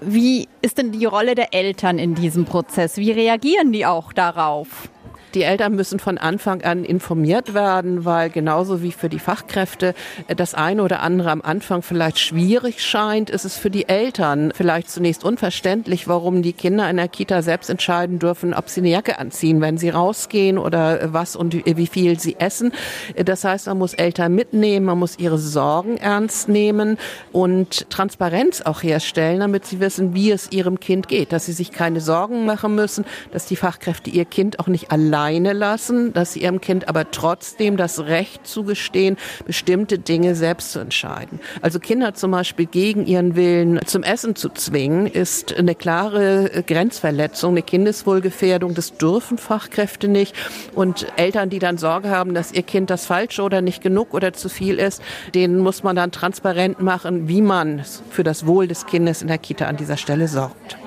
Wie 0.00 0.48
ist 0.62 0.78
denn 0.78 0.90
die 0.90 1.04
Rolle 1.04 1.36
der 1.36 1.54
Eltern 1.54 1.98
in 1.98 2.14
diesem 2.14 2.44
Prozess? 2.44 2.96
Wie 2.96 3.12
reagieren 3.12 3.72
die 3.72 3.86
auch 3.86 4.12
darauf? 4.12 4.88
Die 5.34 5.44
Eltern 5.44 5.74
müssen 5.74 5.98
von 5.98 6.18
Anfang 6.18 6.62
an 6.62 6.84
informiert 6.84 7.54
werden, 7.54 8.04
weil 8.04 8.28
genauso 8.28 8.82
wie 8.82 8.92
für 8.92 9.08
die 9.08 9.18
Fachkräfte 9.18 9.94
äh, 10.28 10.34
das 10.34 10.54
eine 10.54 10.82
oder 10.82 11.00
andere 11.00 11.30
am 11.30 11.40
Anfang 11.40 11.82
vielleicht 11.82 12.18
schwierig 12.18 12.82
scheint, 12.82 13.30
ist 13.30 13.46
es 13.46 13.56
für 13.56 13.70
die 13.70 13.88
Eltern 13.88 14.52
vielleicht 14.54 14.90
zunächst 14.90 15.24
unverständlich, 15.24 16.06
warum 16.06 16.42
die 16.42 16.52
Kinder 16.52 16.88
in 16.90 16.98
der 16.98 17.08
Kita 17.08 17.40
selbst 17.40 17.70
entscheiden 17.70 18.18
dürfen, 18.18 18.52
ob 18.52 18.68
sie 18.68 18.80
eine 18.80 18.90
Jacke 18.90 19.18
anziehen, 19.18 19.60
wenn 19.62 19.78
sie 19.78 19.88
rausgehen 19.88 20.58
oder 20.58 21.12
was 21.14 21.34
und 21.34 21.54
wie 21.54 21.86
viel 21.86 22.20
sie 22.20 22.36
essen. 22.38 22.72
Das 23.16 23.44
heißt, 23.44 23.66
man 23.68 23.78
muss 23.78 23.94
Eltern 23.94 24.34
mitnehmen, 24.34 24.84
man 24.84 24.98
muss 24.98 25.18
ihre 25.18 25.38
Sorgen 25.38 25.96
ernst 25.96 26.48
nehmen 26.48 26.98
und 27.32 27.88
Transparenz 27.90 28.60
auch 28.60 28.82
herstellen, 28.82 29.40
damit 29.40 29.64
sie 29.64 29.80
wissen, 29.80 30.14
wie 30.14 30.30
es 30.30 30.52
ihrem 30.52 30.78
Kind 30.78 31.08
geht, 31.08 31.32
dass 31.32 31.46
sie 31.46 31.52
sich 31.52 31.72
keine 31.72 32.00
Sorgen 32.00 32.44
machen 32.44 32.74
müssen, 32.74 33.04
dass 33.32 33.46
die 33.46 33.56
Fachkräfte 33.56 34.10
ihr 34.10 34.24
Kind 34.24 34.60
auch 34.60 34.66
nicht 34.66 34.90
allein 34.90 35.21
alleine 35.22 35.52
lassen, 35.52 36.12
dass 36.12 36.32
sie 36.32 36.42
ihrem 36.42 36.60
Kind 36.60 36.88
aber 36.88 37.10
trotzdem 37.12 37.76
das 37.76 38.00
Recht 38.06 38.44
zugestehen, 38.46 39.16
bestimmte 39.46 39.98
Dinge 39.98 40.34
selbst 40.34 40.72
zu 40.72 40.80
entscheiden. 40.80 41.38
Also 41.60 41.78
Kinder 41.78 42.14
zum 42.14 42.32
Beispiel 42.32 42.66
gegen 42.66 43.06
ihren 43.06 43.36
Willen 43.36 43.80
zum 43.86 44.02
Essen 44.02 44.34
zu 44.34 44.48
zwingen, 44.48 45.06
ist 45.06 45.56
eine 45.56 45.76
klare 45.76 46.64
Grenzverletzung, 46.66 47.52
eine 47.52 47.62
Kindeswohlgefährdung. 47.62 48.74
Das 48.74 48.96
dürfen 48.96 49.38
Fachkräfte 49.38 50.08
nicht. 50.08 50.34
Und 50.74 51.06
Eltern, 51.16 51.50
die 51.50 51.60
dann 51.60 51.78
Sorge 51.78 52.10
haben, 52.10 52.34
dass 52.34 52.52
ihr 52.52 52.62
Kind 52.62 52.90
das 52.90 53.06
Falsche 53.06 53.42
oder 53.42 53.60
nicht 53.60 53.80
genug 53.80 54.14
oder 54.14 54.32
zu 54.32 54.48
viel 54.48 54.78
ist, 54.78 55.02
denen 55.34 55.58
muss 55.60 55.84
man 55.84 55.94
dann 55.94 56.10
transparent 56.10 56.80
machen, 56.80 57.28
wie 57.28 57.42
man 57.42 57.84
für 58.10 58.24
das 58.24 58.46
Wohl 58.46 58.66
des 58.66 58.86
Kindes 58.86 59.22
in 59.22 59.28
der 59.28 59.38
Kita 59.38 59.66
an 59.66 59.76
dieser 59.76 59.96
Stelle 59.96 60.26
sorgt. 60.26 60.81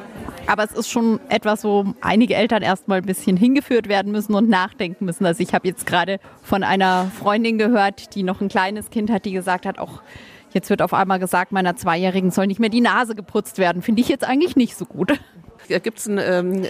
Aber 0.48 0.64
es 0.64 0.72
ist 0.72 0.90
schon 0.90 1.20
etwas, 1.30 1.64
wo 1.64 1.86
einige 2.02 2.36
Eltern 2.36 2.62
erstmal 2.62 3.00
ein 3.00 3.06
bisschen 3.06 3.36
hingeführt 3.36 3.88
werden 3.88 4.12
müssen 4.12 4.36
und 4.36 4.50
nachdenken 4.50 5.06
müssen. 5.06 5.26
Also 5.26 5.42
ich 5.42 5.54
habe 5.54 5.68
jetzt 5.68 5.86
gerade 5.86 6.20
von 6.44 6.64
einer 6.64 7.06
Freundin 7.06 7.58
gehört, 7.58 8.16
die 8.16 8.24
noch 8.24 8.42
ein 8.42 8.48
kleines 8.48 8.90
Kind 8.90 9.10
hat, 9.10 9.26
die 9.26 9.32
gesagt 9.32 9.66
hat, 9.66 9.80
auch 9.80 10.02
jetzt 10.52 10.70
wird 10.70 10.82
auf 10.82 10.94
einmal 10.94 11.20
gesagt, 11.20 11.52
meiner 11.52 11.76
Zweijährigen 11.76 12.32
soll 12.32 12.48
nicht 12.48 12.60
mehr 12.60 12.70
die 12.70 12.82
Nase 12.82 13.16
geputzt 13.16 13.58
werden. 13.58 13.82
Finde 13.82 14.02
ich 14.02 14.08
jetzt 14.08 14.24
eigentlich 14.24 14.56
nicht 14.56 14.76
so 14.76 14.86
gut. 14.86 15.20
Da 15.70 15.80
gibt 15.80 16.00
es 16.00 16.08
ein, 16.08 16.18
ähm, 16.18 16.64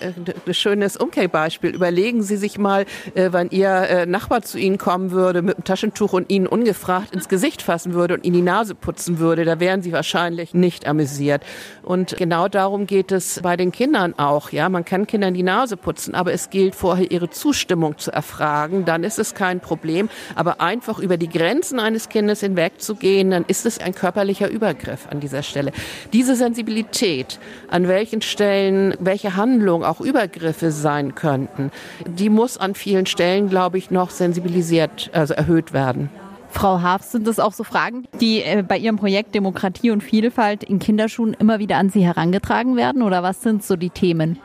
ein 0.45 0.53
schönes 0.53 0.97
Umkehrbeispiel. 0.97 1.73
Überlegen 1.73 2.23
Sie 2.23 2.37
sich 2.37 2.57
mal, 2.57 2.85
äh, 3.13 3.31
wenn 3.31 3.49
Ihr 3.49 3.69
äh, 3.69 4.05
Nachbar 4.05 4.41
zu 4.41 4.57
Ihnen 4.57 4.77
kommen 4.77 5.11
würde 5.11 5.41
mit 5.41 5.55
einem 5.55 5.63
Taschentuch 5.63 6.13
und 6.13 6.31
Ihnen 6.31 6.47
ungefragt 6.47 7.13
ins 7.13 7.27
Gesicht 7.29 7.61
fassen 7.61 7.93
würde 7.93 8.15
und 8.15 8.25
Ihnen 8.25 8.35
die 8.35 8.41
Nase 8.41 8.75
putzen 8.75 9.19
würde, 9.19 9.45
da 9.45 9.59
wären 9.59 9.81
Sie 9.81 9.91
wahrscheinlich 9.91 10.53
nicht 10.53 10.87
amüsiert. 10.87 11.43
Und 11.83 12.17
genau 12.17 12.47
darum 12.47 12.87
geht 12.87 13.11
es 13.11 13.39
bei 13.41 13.57
den 13.57 13.71
Kindern 13.71 14.13
auch. 14.17 14.51
Ja, 14.51 14.69
man 14.69 14.85
kann 14.85 15.07
Kindern 15.07 15.33
die 15.33 15.43
Nase 15.43 15.77
putzen, 15.77 16.15
aber 16.15 16.33
es 16.33 16.49
gilt 16.49 16.75
vorher 16.75 17.11
ihre 17.11 17.29
Zustimmung 17.29 17.97
zu 17.97 18.11
erfragen. 18.11 18.85
Dann 18.85 19.03
ist 19.03 19.19
es 19.19 19.33
kein 19.33 19.59
Problem. 19.59 20.09
Aber 20.35 20.61
einfach 20.61 20.99
über 20.99 21.17
die 21.17 21.29
Grenzen 21.29 21.79
eines 21.79 22.09
Kindes 22.09 22.39
hinwegzugehen, 22.39 23.31
dann 23.31 23.45
ist 23.47 23.65
es 23.65 23.79
ein 23.79 23.93
körperlicher 23.93 24.49
Übergriff 24.49 25.07
an 25.09 25.19
dieser 25.19 25.43
Stelle. 25.43 25.71
Diese 26.13 26.35
Sensibilität, 26.35 27.39
an 27.69 27.87
welchen 27.87 28.21
Stellen 28.21 28.84
welche 28.99 29.35
Handlungen 29.35 29.83
auch 29.83 30.01
Übergriffe 30.01 30.71
sein 30.71 31.15
könnten, 31.15 31.71
die 32.05 32.29
muss 32.29 32.57
an 32.57 32.75
vielen 32.75 33.05
Stellen, 33.05 33.49
glaube 33.49 33.77
ich, 33.77 33.91
noch 33.91 34.09
sensibilisiert, 34.09 35.09
also 35.13 35.33
erhöht 35.33 35.73
werden. 35.73 36.09
Frau 36.49 36.81
Haaf, 36.81 37.01
sind 37.01 37.27
das 37.27 37.39
auch 37.39 37.51
so 37.51 37.65
Fragen, 37.65 38.05
die 38.21 38.41
äh, 38.41 38.63
bei 38.65 38.77
Ihrem 38.77 38.95
Projekt 38.95 39.35
Demokratie 39.35 39.91
und 39.91 40.01
Vielfalt 40.01 40.63
in 40.63 40.79
Kinderschuhen 40.79 41.33
immer 41.33 41.59
wieder 41.59 41.75
an 41.75 41.89
Sie 41.89 42.05
herangetragen 42.05 42.77
werden? 42.77 43.01
Oder 43.01 43.23
was 43.23 43.41
sind 43.41 43.61
so 43.61 43.75
die 43.75 43.89
Themen? 43.89 44.39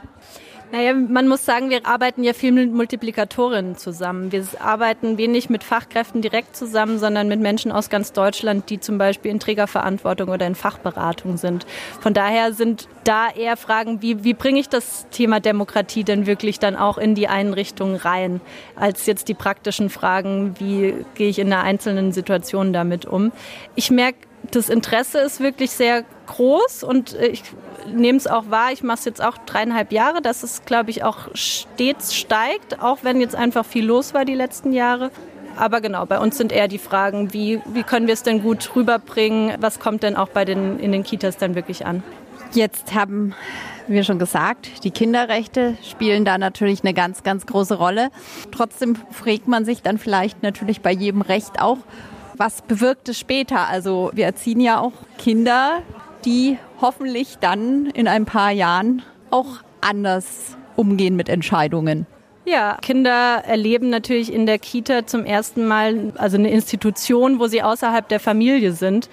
Naja, 0.73 0.95
man 0.95 1.27
muss 1.27 1.45
sagen, 1.45 1.69
wir 1.69 1.85
arbeiten 1.85 2.23
ja 2.23 2.33
viel 2.33 2.53
mit 2.53 2.73
Multiplikatorinnen 2.73 3.77
zusammen. 3.77 4.31
Wir 4.31 4.45
arbeiten 4.61 5.19
wenig 5.19 5.51
mit 5.51 5.65
Fachkräften 5.65 6.23
direkt 6.23 6.57
zusammen, 6.57 7.01
sondern 7.01 7.27
mit 7.27 7.41
Menschen 7.41 7.73
aus 7.73 7.91
ganz 7.91 8.13
Deutschland, 8.13 8.71
die 8.71 8.79
zum 8.79 8.97
Beispiel 8.97 9.33
in 9.33 9.41
Trägerverantwortung 9.41 10.29
oder 10.29 10.47
in 10.47 10.55
Fachberatung 10.55 11.39
sind. 11.39 11.67
Von 12.01 12.15
daher 12.15 12.53
sind 12.53 12.87
da 13.03 13.31
eher 13.31 13.57
Fragen, 13.57 14.01
wie, 14.01 14.23
wie 14.23 14.35
bringe 14.35 14.61
ich 14.61 14.69
das 14.69 15.09
Thema 15.11 15.41
Demokratie 15.41 16.05
denn 16.05 16.27
wirklich 16.27 16.61
dann 16.61 16.77
auch 16.77 16.99
in 16.99 17.17
die 17.17 17.27
Einrichtung 17.27 17.97
rein, 17.97 18.41
als 18.77 19.07
jetzt 19.07 19.27
die 19.27 19.35
praktischen 19.35 19.91
Fragen, 19.91 20.55
wie 20.61 20.95
gehe 21.17 21.29
ich 21.29 21.41
in 21.41 21.53
einer 21.53 21.65
einzelnen 21.65 22.13
Situation 22.13 22.73
damit 22.73 23.07
um. 23.07 23.33
Ich 23.75 23.91
merke, 23.91 24.19
das 24.53 24.69
Interesse 24.69 25.19
ist 25.19 25.41
wirklich 25.41 25.73
sehr 25.73 26.05
groß 26.31 26.83
und 26.83 27.15
ich 27.15 27.43
nehme 27.93 28.19
es 28.19 28.27
auch 28.27 28.51
wahr. 28.51 28.73
Ich 28.73 28.83
mache 28.83 28.99
es 28.99 29.05
jetzt 29.05 29.23
auch 29.23 29.39
dreieinhalb 29.39 29.93
Jahre, 29.93 30.23
dass 30.23 30.43
es, 30.43 30.65
glaube 30.65 30.91
ich, 30.91 31.05
auch 31.05 31.29
stets 31.35 32.15
steigt, 32.15 32.81
auch 32.81 32.99
wenn 33.03 33.21
jetzt 33.21 33.35
einfach 33.35 33.65
viel 33.65 33.85
los 33.85 34.15
war 34.15 34.25
die 34.25 34.35
letzten 34.35 34.73
Jahre. 34.73 35.11
Aber 35.57 35.81
genau, 35.81 36.07
bei 36.07 36.19
uns 36.19 36.39
sind 36.39 36.53
eher 36.53 36.69
die 36.69 36.79
Fragen, 36.79 37.33
wie, 37.33 37.61
wie 37.67 37.83
können 37.83 38.07
wir 38.07 38.15
es 38.15 38.23
denn 38.23 38.43
gut 38.43 38.75
rüberbringen? 38.75 39.57
Was 39.61 39.79
kommt 39.79 40.03
denn 40.03 40.17
auch 40.17 40.29
bei 40.29 40.45
den, 40.45 40.79
in 40.79 40.93
den 40.93 41.03
Kitas 41.03 41.37
dann 41.37 41.55
wirklich 41.55 41.85
an? 41.85 42.03
Jetzt 42.53 42.95
haben 42.95 43.35
wir 43.87 44.05
schon 44.05 44.19
gesagt, 44.19 44.85
die 44.85 44.91
Kinderrechte 44.91 45.77
spielen 45.83 46.25
da 46.25 46.39
natürlich 46.39 46.83
eine 46.83 46.95
ganz, 46.95 47.23
ganz 47.23 47.47
große 47.47 47.75
Rolle. 47.75 48.11
Trotzdem 48.53 48.97
fragt 49.11 49.49
man 49.49 49.65
sich 49.65 49.83
dann 49.83 49.99
vielleicht 49.99 50.43
natürlich 50.43 50.81
bei 50.81 50.93
jedem 50.93 51.23
Recht 51.23 51.61
auch, 51.61 51.79
was 52.37 52.63
bewirkt 52.63 53.09
es 53.09 53.19
später? 53.19 53.69
Also 53.69 54.11
wir 54.15 54.25
erziehen 54.25 54.61
ja 54.61 54.81
auch 54.81 54.93
Kinder, 55.19 55.83
die 56.25 56.59
hoffentlich 56.81 57.39
dann 57.41 57.87
in 57.87 58.09
ein 58.09 58.25
paar 58.25 58.51
Jahren 58.51 59.03
auch 59.31 59.59
anders 59.81 60.57
umgehen 60.77 61.17
mit 61.17 61.29
Entscheidungen. 61.29 62.07
Ja, 62.47 62.79
Kinder 62.81 63.45
erleben 63.47 63.91
natürlich 63.91 64.33
in 64.33 64.47
der 64.47 64.59
Kita 64.59 65.07
zum 65.07 65.25
ersten 65.25 65.67
Mal 65.67 66.13
also 66.17 66.37
eine 66.37 66.51
Institution, 66.51 67.39
wo 67.39 67.47
sie 67.47 67.63
außerhalb 67.63 68.09
der 68.09 68.19
Familie 68.19 68.73
sind. 68.73 69.11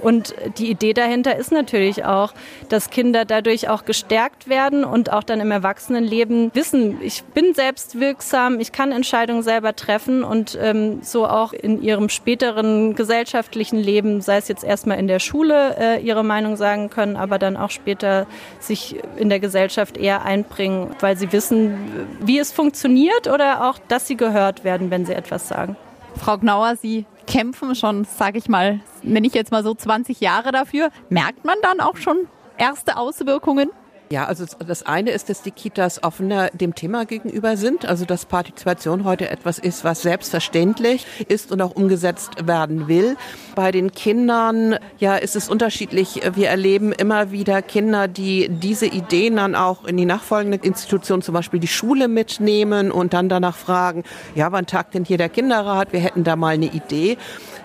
Und 0.00 0.34
die 0.58 0.70
Idee 0.70 0.92
dahinter 0.92 1.36
ist 1.36 1.52
natürlich 1.52 2.04
auch, 2.04 2.32
dass 2.68 2.90
Kinder 2.90 3.24
dadurch 3.24 3.68
auch 3.68 3.84
gestärkt 3.84 4.48
werden 4.48 4.84
und 4.84 5.12
auch 5.12 5.22
dann 5.22 5.40
im 5.40 5.50
Erwachsenenleben 5.50 6.50
wissen, 6.54 6.98
ich 7.02 7.22
bin 7.24 7.54
selbst 7.54 8.00
wirksam, 8.00 8.60
ich 8.60 8.72
kann 8.72 8.92
Entscheidungen 8.92 9.42
selber 9.42 9.76
treffen 9.76 10.24
und 10.24 10.58
ähm, 10.60 11.00
so 11.02 11.26
auch 11.26 11.52
in 11.52 11.82
ihrem 11.82 12.08
späteren 12.08 12.94
gesellschaftlichen 12.94 13.78
Leben, 13.78 14.20
sei 14.20 14.38
es 14.38 14.48
jetzt 14.48 14.64
erstmal 14.64 14.98
in 14.98 15.06
der 15.06 15.18
Schule, 15.18 15.76
äh, 15.78 16.00
ihre 16.02 16.24
Meinung 16.24 16.56
sagen 16.56 16.90
können, 16.90 17.16
aber 17.16 17.38
dann 17.38 17.56
auch 17.56 17.70
später 17.70 18.26
sich 18.58 18.96
in 19.16 19.28
der 19.28 19.40
Gesellschaft 19.40 19.96
eher 19.96 20.24
einbringen, 20.24 20.94
weil 21.00 21.16
sie 21.16 21.32
wissen, 21.32 22.08
wie 22.20 22.38
es 22.38 22.52
funktioniert 22.52 23.26
oder 23.26 23.68
auch, 23.68 23.78
dass 23.88 24.06
sie 24.06 24.16
gehört 24.16 24.64
werden, 24.64 24.90
wenn 24.90 25.04
sie 25.04 25.14
etwas 25.14 25.48
sagen. 25.48 25.76
Frau 26.16 26.38
Gnauer, 26.38 26.76
Sie 26.76 27.06
kämpfen 27.26 27.74
schon, 27.74 28.04
sage 28.04 28.38
ich 28.38 28.48
mal, 28.48 28.80
nenne 29.02 29.26
ich 29.26 29.34
jetzt 29.34 29.52
mal 29.52 29.62
so 29.62 29.74
20 29.74 30.20
Jahre 30.20 30.52
dafür. 30.52 30.90
Merkt 31.08 31.44
man 31.44 31.56
dann 31.62 31.80
auch 31.80 31.96
schon 31.96 32.28
erste 32.58 32.96
Auswirkungen? 32.96 33.70
Ja, 34.12 34.24
also 34.24 34.44
das 34.66 34.84
eine 34.84 35.12
ist, 35.12 35.30
dass 35.30 35.42
die 35.42 35.52
Kitas 35.52 36.02
offener 36.02 36.50
dem 36.50 36.74
Thema 36.74 37.04
gegenüber 37.06 37.56
sind, 37.56 37.86
also 37.86 38.04
dass 38.04 38.26
Partizipation 38.26 39.04
heute 39.04 39.30
etwas 39.30 39.60
ist, 39.60 39.84
was 39.84 40.02
selbstverständlich 40.02 41.06
ist 41.28 41.52
und 41.52 41.62
auch 41.62 41.76
umgesetzt 41.76 42.44
werden 42.44 42.88
will. 42.88 43.16
Bei 43.54 43.70
den 43.70 43.92
Kindern, 43.92 44.74
ja, 44.98 45.14
ist 45.14 45.36
es 45.36 45.48
unterschiedlich. 45.48 46.22
Wir 46.34 46.48
erleben 46.48 46.90
immer 46.90 47.30
wieder 47.30 47.62
Kinder, 47.62 48.08
die 48.08 48.48
diese 48.48 48.86
Ideen 48.86 49.36
dann 49.36 49.54
auch 49.54 49.84
in 49.84 49.96
die 49.96 50.06
nachfolgende 50.06 50.58
Institution, 50.60 51.22
zum 51.22 51.34
Beispiel 51.34 51.60
die 51.60 51.68
Schule 51.68 52.08
mitnehmen 52.08 52.90
und 52.90 53.12
dann 53.12 53.28
danach 53.28 53.54
fragen, 53.54 54.02
ja, 54.34 54.50
wann 54.50 54.66
tagt 54.66 54.94
denn 54.94 55.04
hier 55.04 55.18
der 55.18 55.28
Kinderrat? 55.28 55.92
Wir 55.92 56.00
hätten 56.00 56.24
da 56.24 56.34
mal 56.34 56.54
eine 56.54 56.66
Idee. 56.66 57.16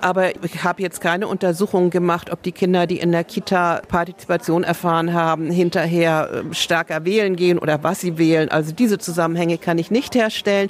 Aber 0.02 0.36
ich 0.44 0.64
habe 0.64 0.82
jetzt 0.82 1.02
keine 1.02 1.28
Untersuchungen 1.28 1.90
gemacht, 1.90 2.32
ob 2.32 2.44
die 2.44 2.52
Kinder, 2.52 2.88
die 2.88 3.00
in 3.00 3.12
der 3.12 3.24
Kita 3.24 3.82
Partizipation 3.88 4.64
erfahren 4.64 5.14
haben, 5.14 5.50
hinterher 5.50 6.30
ähm, 6.34 6.54
stärker 6.54 7.06
wählen 7.06 7.36
gehen 7.36 7.60
oder 7.60 7.84
was 7.84 8.02
sie 8.02 8.18
wählen. 8.18 8.50
Also 8.50 8.72
diese 8.72 8.98
Zusammenhänge 8.98 9.58
kann 9.58 9.78
ich 9.78 9.92
nicht 9.92 10.16
herstellen. 10.16 10.70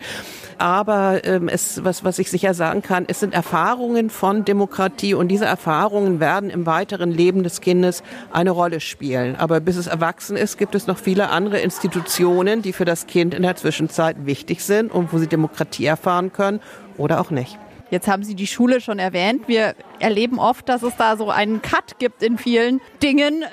Aber 0.58 1.25
ähm, 1.25 1.50
es, 1.50 1.84
was, 1.84 2.03
was 2.03 2.20
ich 2.20 2.32
sicher 2.32 2.53
sagen 2.53 2.82
kann, 2.82 3.05
es 3.08 3.20
sind 3.20 3.34
Erfahrungen 3.34 4.10
von 4.10 4.46
Demokratie 4.46 5.13
und 5.13 5.27
diese 5.27 5.46
Erfahrungen 5.46 6.20
werden 6.20 6.50
im 6.50 6.65
weiteren 6.65 7.12
Leben 7.12 7.44
des 7.44 7.62
Kindes 7.62 8.03
eine 8.32 8.51
Rolle 8.51 8.79
spielen. 8.79 9.36
Aber 9.36 9.60
bis 9.60 9.75
es 9.75 9.88
erwachsen 9.88 10.38
ist, 10.38 10.58
gibt 10.58 10.75
es 10.75 10.88
noch 10.88 10.98
viele 10.98 11.29
andere 11.29 11.60
Institutionen, 11.60 12.62
die 12.62 12.74
für 12.74 12.86
das 12.86 13.08
Kind 13.08 13.34
in 13.34 13.44
der 13.44 13.55
Zwischenzeit 13.55 14.25
wichtig 14.25 14.63
sind 14.63 14.91
und 14.91 15.12
wo 15.12 15.17
sie 15.17 15.27
Demokratie 15.27 15.86
erfahren 15.86 16.32
können 16.32 16.62
oder 16.98 17.20
auch 17.20 17.32
nicht. 17.32 17.58
Jetzt 17.92 18.08
haben 18.08 18.24
Sie 18.24 18.36
die 18.36 18.48
Schule 18.48 18.82
schon 18.82 19.00
erwähnt. 19.00 19.48
Wir 19.48 19.75
erleben 20.00 20.39
oft, 20.39 20.68
dass 20.68 20.84
es 20.84 20.96
da 20.96 21.18
so 21.18 21.30
einen 21.30 21.62
Cut 21.62 22.00
gibt 22.00 22.24
in 22.24 22.38
vielen 22.38 22.82
Dingen. 23.01 23.46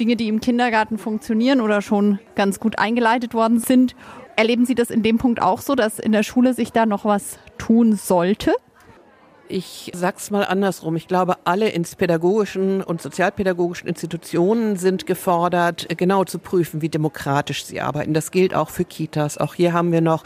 Dinge, 0.00 0.16
die 0.16 0.28
im 0.28 0.40
Kindergarten 0.40 0.98
funktionieren 0.98 1.60
oder 1.60 1.82
schon 1.82 2.18
ganz 2.34 2.60
gut 2.60 2.78
eingeleitet 2.78 3.34
worden 3.34 3.60
sind. 3.60 3.94
Erleben 4.36 4.66
Sie 4.66 4.74
das 4.74 4.90
in 4.90 5.02
dem 5.02 5.18
Punkt 5.18 5.40
auch 5.40 5.60
so, 5.60 5.74
dass 5.74 5.98
in 5.98 6.12
der 6.12 6.22
Schule 6.22 6.52
sich 6.52 6.72
da 6.72 6.84
noch 6.84 7.04
was 7.04 7.38
tun 7.58 7.96
sollte? 7.96 8.52
Ich 9.48 9.92
sag's 9.94 10.30
mal 10.30 10.42
andersrum. 10.42 10.96
Ich 10.96 11.06
glaube, 11.06 11.36
alle 11.44 11.68
ins 11.68 11.94
pädagogischen 11.94 12.82
und 12.82 13.00
sozialpädagogischen 13.00 13.88
Institutionen 13.88 14.76
sind 14.76 15.06
gefordert, 15.06 15.86
genau 15.96 16.24
zu 16.24 16.40
prüfen, 16.40 16.82
wie 16.82 16.88
demokratisch 16.88 17.64
sie 17.64 17.80
arbeiten. 17.80 18.12
Das 18.12 18.32
gilt 18.32 18.54
auch 18.54 18.70
für 18.70 18.84
Kitas. 18.84 19.38
Auch 19.38 19.54
hier 19.54 19.72
haben 19.72 19.92
wir 19.92 20.00
noch 20.00 20.24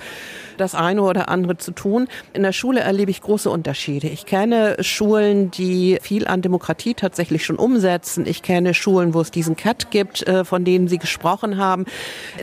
das 0.57 0.75
eine 0.75 1.03
oder 1.03 1.29
andere 1.29 1.59
zu 1.59 1.73
tun. 1.73 2.09
In 2.33 2.43
der 2.43 2.53
Schule 2.53 2.81
erlebe 2.81 3.11
ich 3.11 3.21
große 3.21 3.50
Unterschiede. 3.50 4.09
Ich 4.09 4.25
kenne 4.25 4.77
Schulen, 4.81 5.50
die 5.50 5.99
viel 6.00 6.27
an 6.27 6.41
Demokratie 6.41 6.95
tatsächlich 6.95 7.45
schon 7.45 7.57
umsetzen. 7.57 8.27
Ich 8.27 8.43
kenne 8.43 8.73
Schulen, 8.75 9.12
wo 9.12 9.21
es 9.21 9.31
diesen 9.31 9.57
Cut 9.57 9.91
gibt, 9.91 10.27
äh, 10.27 10.45
von 10.45 10.65
denen 10.65 10.89
Sie 10.89 10.99
gesprochen 10.99 11.59
haben. 11.59 11.85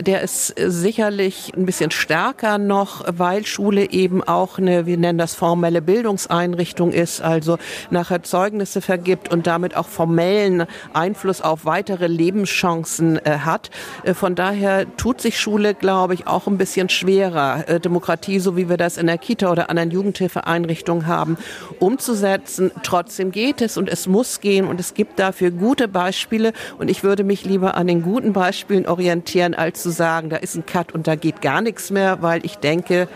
Der 0.00 0.22
ist 0.22 0.54
sicherlich 0.56 1.52
ein 1.56 1.66
bisschen 1.66 1.90
stärker 1.90 2.58
noch, 2.58 3.04
weil 3.08 3.44
Schule 3.46 3.90
eben 3.90 4.22
auch 4.22 4.58
eine, 4.58 4.86
wir 4.86 4.96
nennen 4.96 5.18
das 5.18 5.34
formelle 5.34 5.82
Bildungseinrichtung, 5.82 6.67
Einrichtung 6.68 6.92
ist, 6.92 7.22
also 7.22 7.56
nachher 7.90 8.22
Zeugnisse 8.22 8.82
vergibt 8.82 9.32
und 9.32 9.46
damit 9.46 9.74
auch 9.74 9.88
formellen 9.88 10.66
Einfluss 10.92 11.40
auf 11.40 11.64
weitere 11.64 12.06
Lebenschancen 12.06 13.24
äh, 13.24 13.38
hat. 13.38 13.70
Äh, 14.04 14.12
von 14.12 14.34
daher 14.34 14.84
tut 14.96 15.22
sich 15.22 15.40
Schule, 15.40 15.74
glaube 15.74 16.12
ich, 16.12 16.26
auch 16.26 16.46
ein 16.46 16.58
bisschen 16.58 16.90
schwerer, 16.90 17.66
äh, 17.68 17.80
Demokratie, 17.80 18.38
so 18.38 18.56
wie 18.56 18.68
wir 18.68 18.76
das 18.76 18.98
in 18.98 19.06
der 19.06 19.16
Kita 19.16 19.50
oder 19.50 19.70
anderen 19.70 19.90
Jugendhilfeeinrichtungen 19.90 21.06
haben, 21.06 21.38
umzusetzen. 21.78 22.70
Trotzdem 22.82 23.30
geht 23.30 23.62
es 23.62 23.78
und 23.78 23.88
es 23.88 24.06
muss 24.06 24.40
gehen 24.40 24.66
und 24.66 24.78
es 24.78 24.92
gibt 24.92 25.18
dafür 25.18 25.50
gute 25.50 25.88
Beispiele 25.88 26.52
und 26.78 26.90
ich 26.90 27.02
würde 27.02 27.24
mich 27.24 27.46
lieber 27.46 27.76
an 27.76 27.86
den 27.86 28.02
guten 28.02 28.34
Beispielen 28.34 28.86
orientieren, 28.86 29.54
als 29.54 29.82
zu 29.82 29.90
sagen, 29.90 30.28
da 30.28 30.36
ist 30.36 30.54
ein 30.54 30.66
Cut 30.66 30.92
und 30.92 31.06
da 31.06 31.14
geht 31.14 31.40
gar 31.40 31.62
nichts 31.62 31.90
mehr, 31.90 32.20
weil 32.20 32.44
ich 32.44 32.56
denke, 32.56 33.08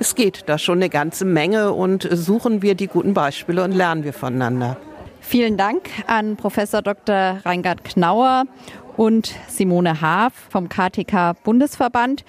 es 0.00 0.14
geht 0.14 0.44
da 0.48 0.56
schon 0.56 0.78
eine 0.78 0.88
ganze 0.88 1.26
Menge 1.26 1.72
und 1.72 2.08
suchen 2.10 2.62
wir 2.62 2.74
die 2.74 2.86
guten 2.86 3.12
Beispiele 3.12 3.62
und 3.62 3.72
lernen 3.72 4.02
wir 4.02 4.14
voneinander. 4.14 4.78
Vielen 5.20 5.58
Dank 5.58 5.90
an 6.06 6.36
Professor 6.36 6.80
Dr. 6.80 7.40
Reingard 7.44 7.84
Knauer 7.84 8.44
und 8.96 9.34
Simone 9.46 10.00
Haaf 10.00 10.32
vom 10.48 10.70
KTK 10.70 11.34
Bundesverband. 11.44 12.24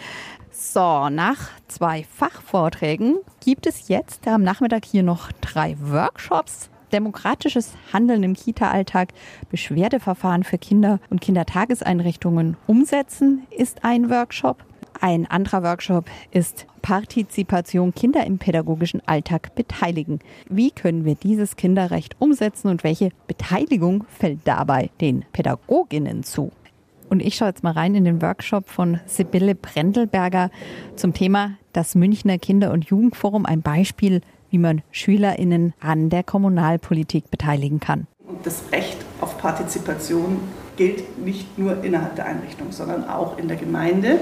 So, 0.51 1.07
nach 1.09 1.49
zwei 1.69 2.03
Fachvorträgen 2.03 3.19
gibt 3.39 3.65
es 3.65 3.87
jetzt 3.87 4.27
am 4.27 4.43
Nachmittag 4.43 4.83
hier 4.83 5.03
noch 5.03 5.31
drei 5.39 5.77
Workshops. 5.79 6.69
Demokratisches 6.91 7.71
Handeln 7.93 8.23
im 8.23 8.33
Kita-Alltag, 8.33 9.13
Beschwerdeverfahren 9.49 10.43
für 10.43 10.57
Kinder 10.57 10.99
und 11.09 11.21
Kindertageseinrichtungen 11.21 12.57
umsetzen 12.67 13.47
ist 13.49 13.85
ein 13.85 14.09
Workshop. 14.09 14.65
Ein 15.03 15.25
anderer 15.25 15.63
Workshop 15.63 16.05
ist 16.29 16.67
Partizipation 16.83 17.91
Kinder 17.91 18.23
im 18.23 18.37
pädagogischen 18.37 19.01
Alltag 19.07 19.55
beteiligen. 19.55 20.19
Wie 20.47 20.69
können 20.69 21.05
wir 21.05 21.15
dieses 21.15 21.55
Kinderrecht 21.55 22.15
umsetzen 22.19 22.67
und 22.67 22.83
welche 22.83 23.09
Beteiligung 23.25 24.03
fällt 24.07 24.41
dabei 24.43 24.91
den 25.01 25.25
Pädagoginnen 25.33 26.21
zu? 26.21 26.51
Und 27.09 27.19
ich 27.19 27.35
schaue 27.35 27.47
jetzt 27.47 27.63
mal 27.63 27.73
rein 27.73 27.95
in 27.95 28.05
den 28.05 28.21
Workshop 28.21 28.69
von 28.69 28.99
Sibylle 29.07 29.55
Brendelberger 29.55 30.51
zum 30.95 31.15
Thema 31.15 31.57
das 31.73 31.95
Münchner 31.95 32.37
Kinder- 32.37 32.71
und 32.71 32.85
Jugendforum, 32.85 33.47
ein 33.47 33.63
Beispiel, 33.63 34.21
wie 34.51 34.59
man 34.59 34.83
SchülerInnen 34.91 35.73
an 35.79 36.11
der 36.11 36.21
Kommunalpolitik 36.21 37.31
beteiligen 37.31 37.79
kann. 37.79 38.05
Und 38.27 38.45
das 38.45 38.65
Recht 38.71 38.97
auf 39.19 39.39
Partizipation 39.39 40.37
gilt 40.77 41.25
nicht 41.25 41.57
nur 41.57 41.83
innerhalb 41.83 42.15
der 42.17 42.25
Einrichtung, 42.25 42.71
sondern 42.71 43.09
auch 43.09 43.39
in 43.39 43.47
der 43.47 43.57
Gemeinde. 43.57 44.19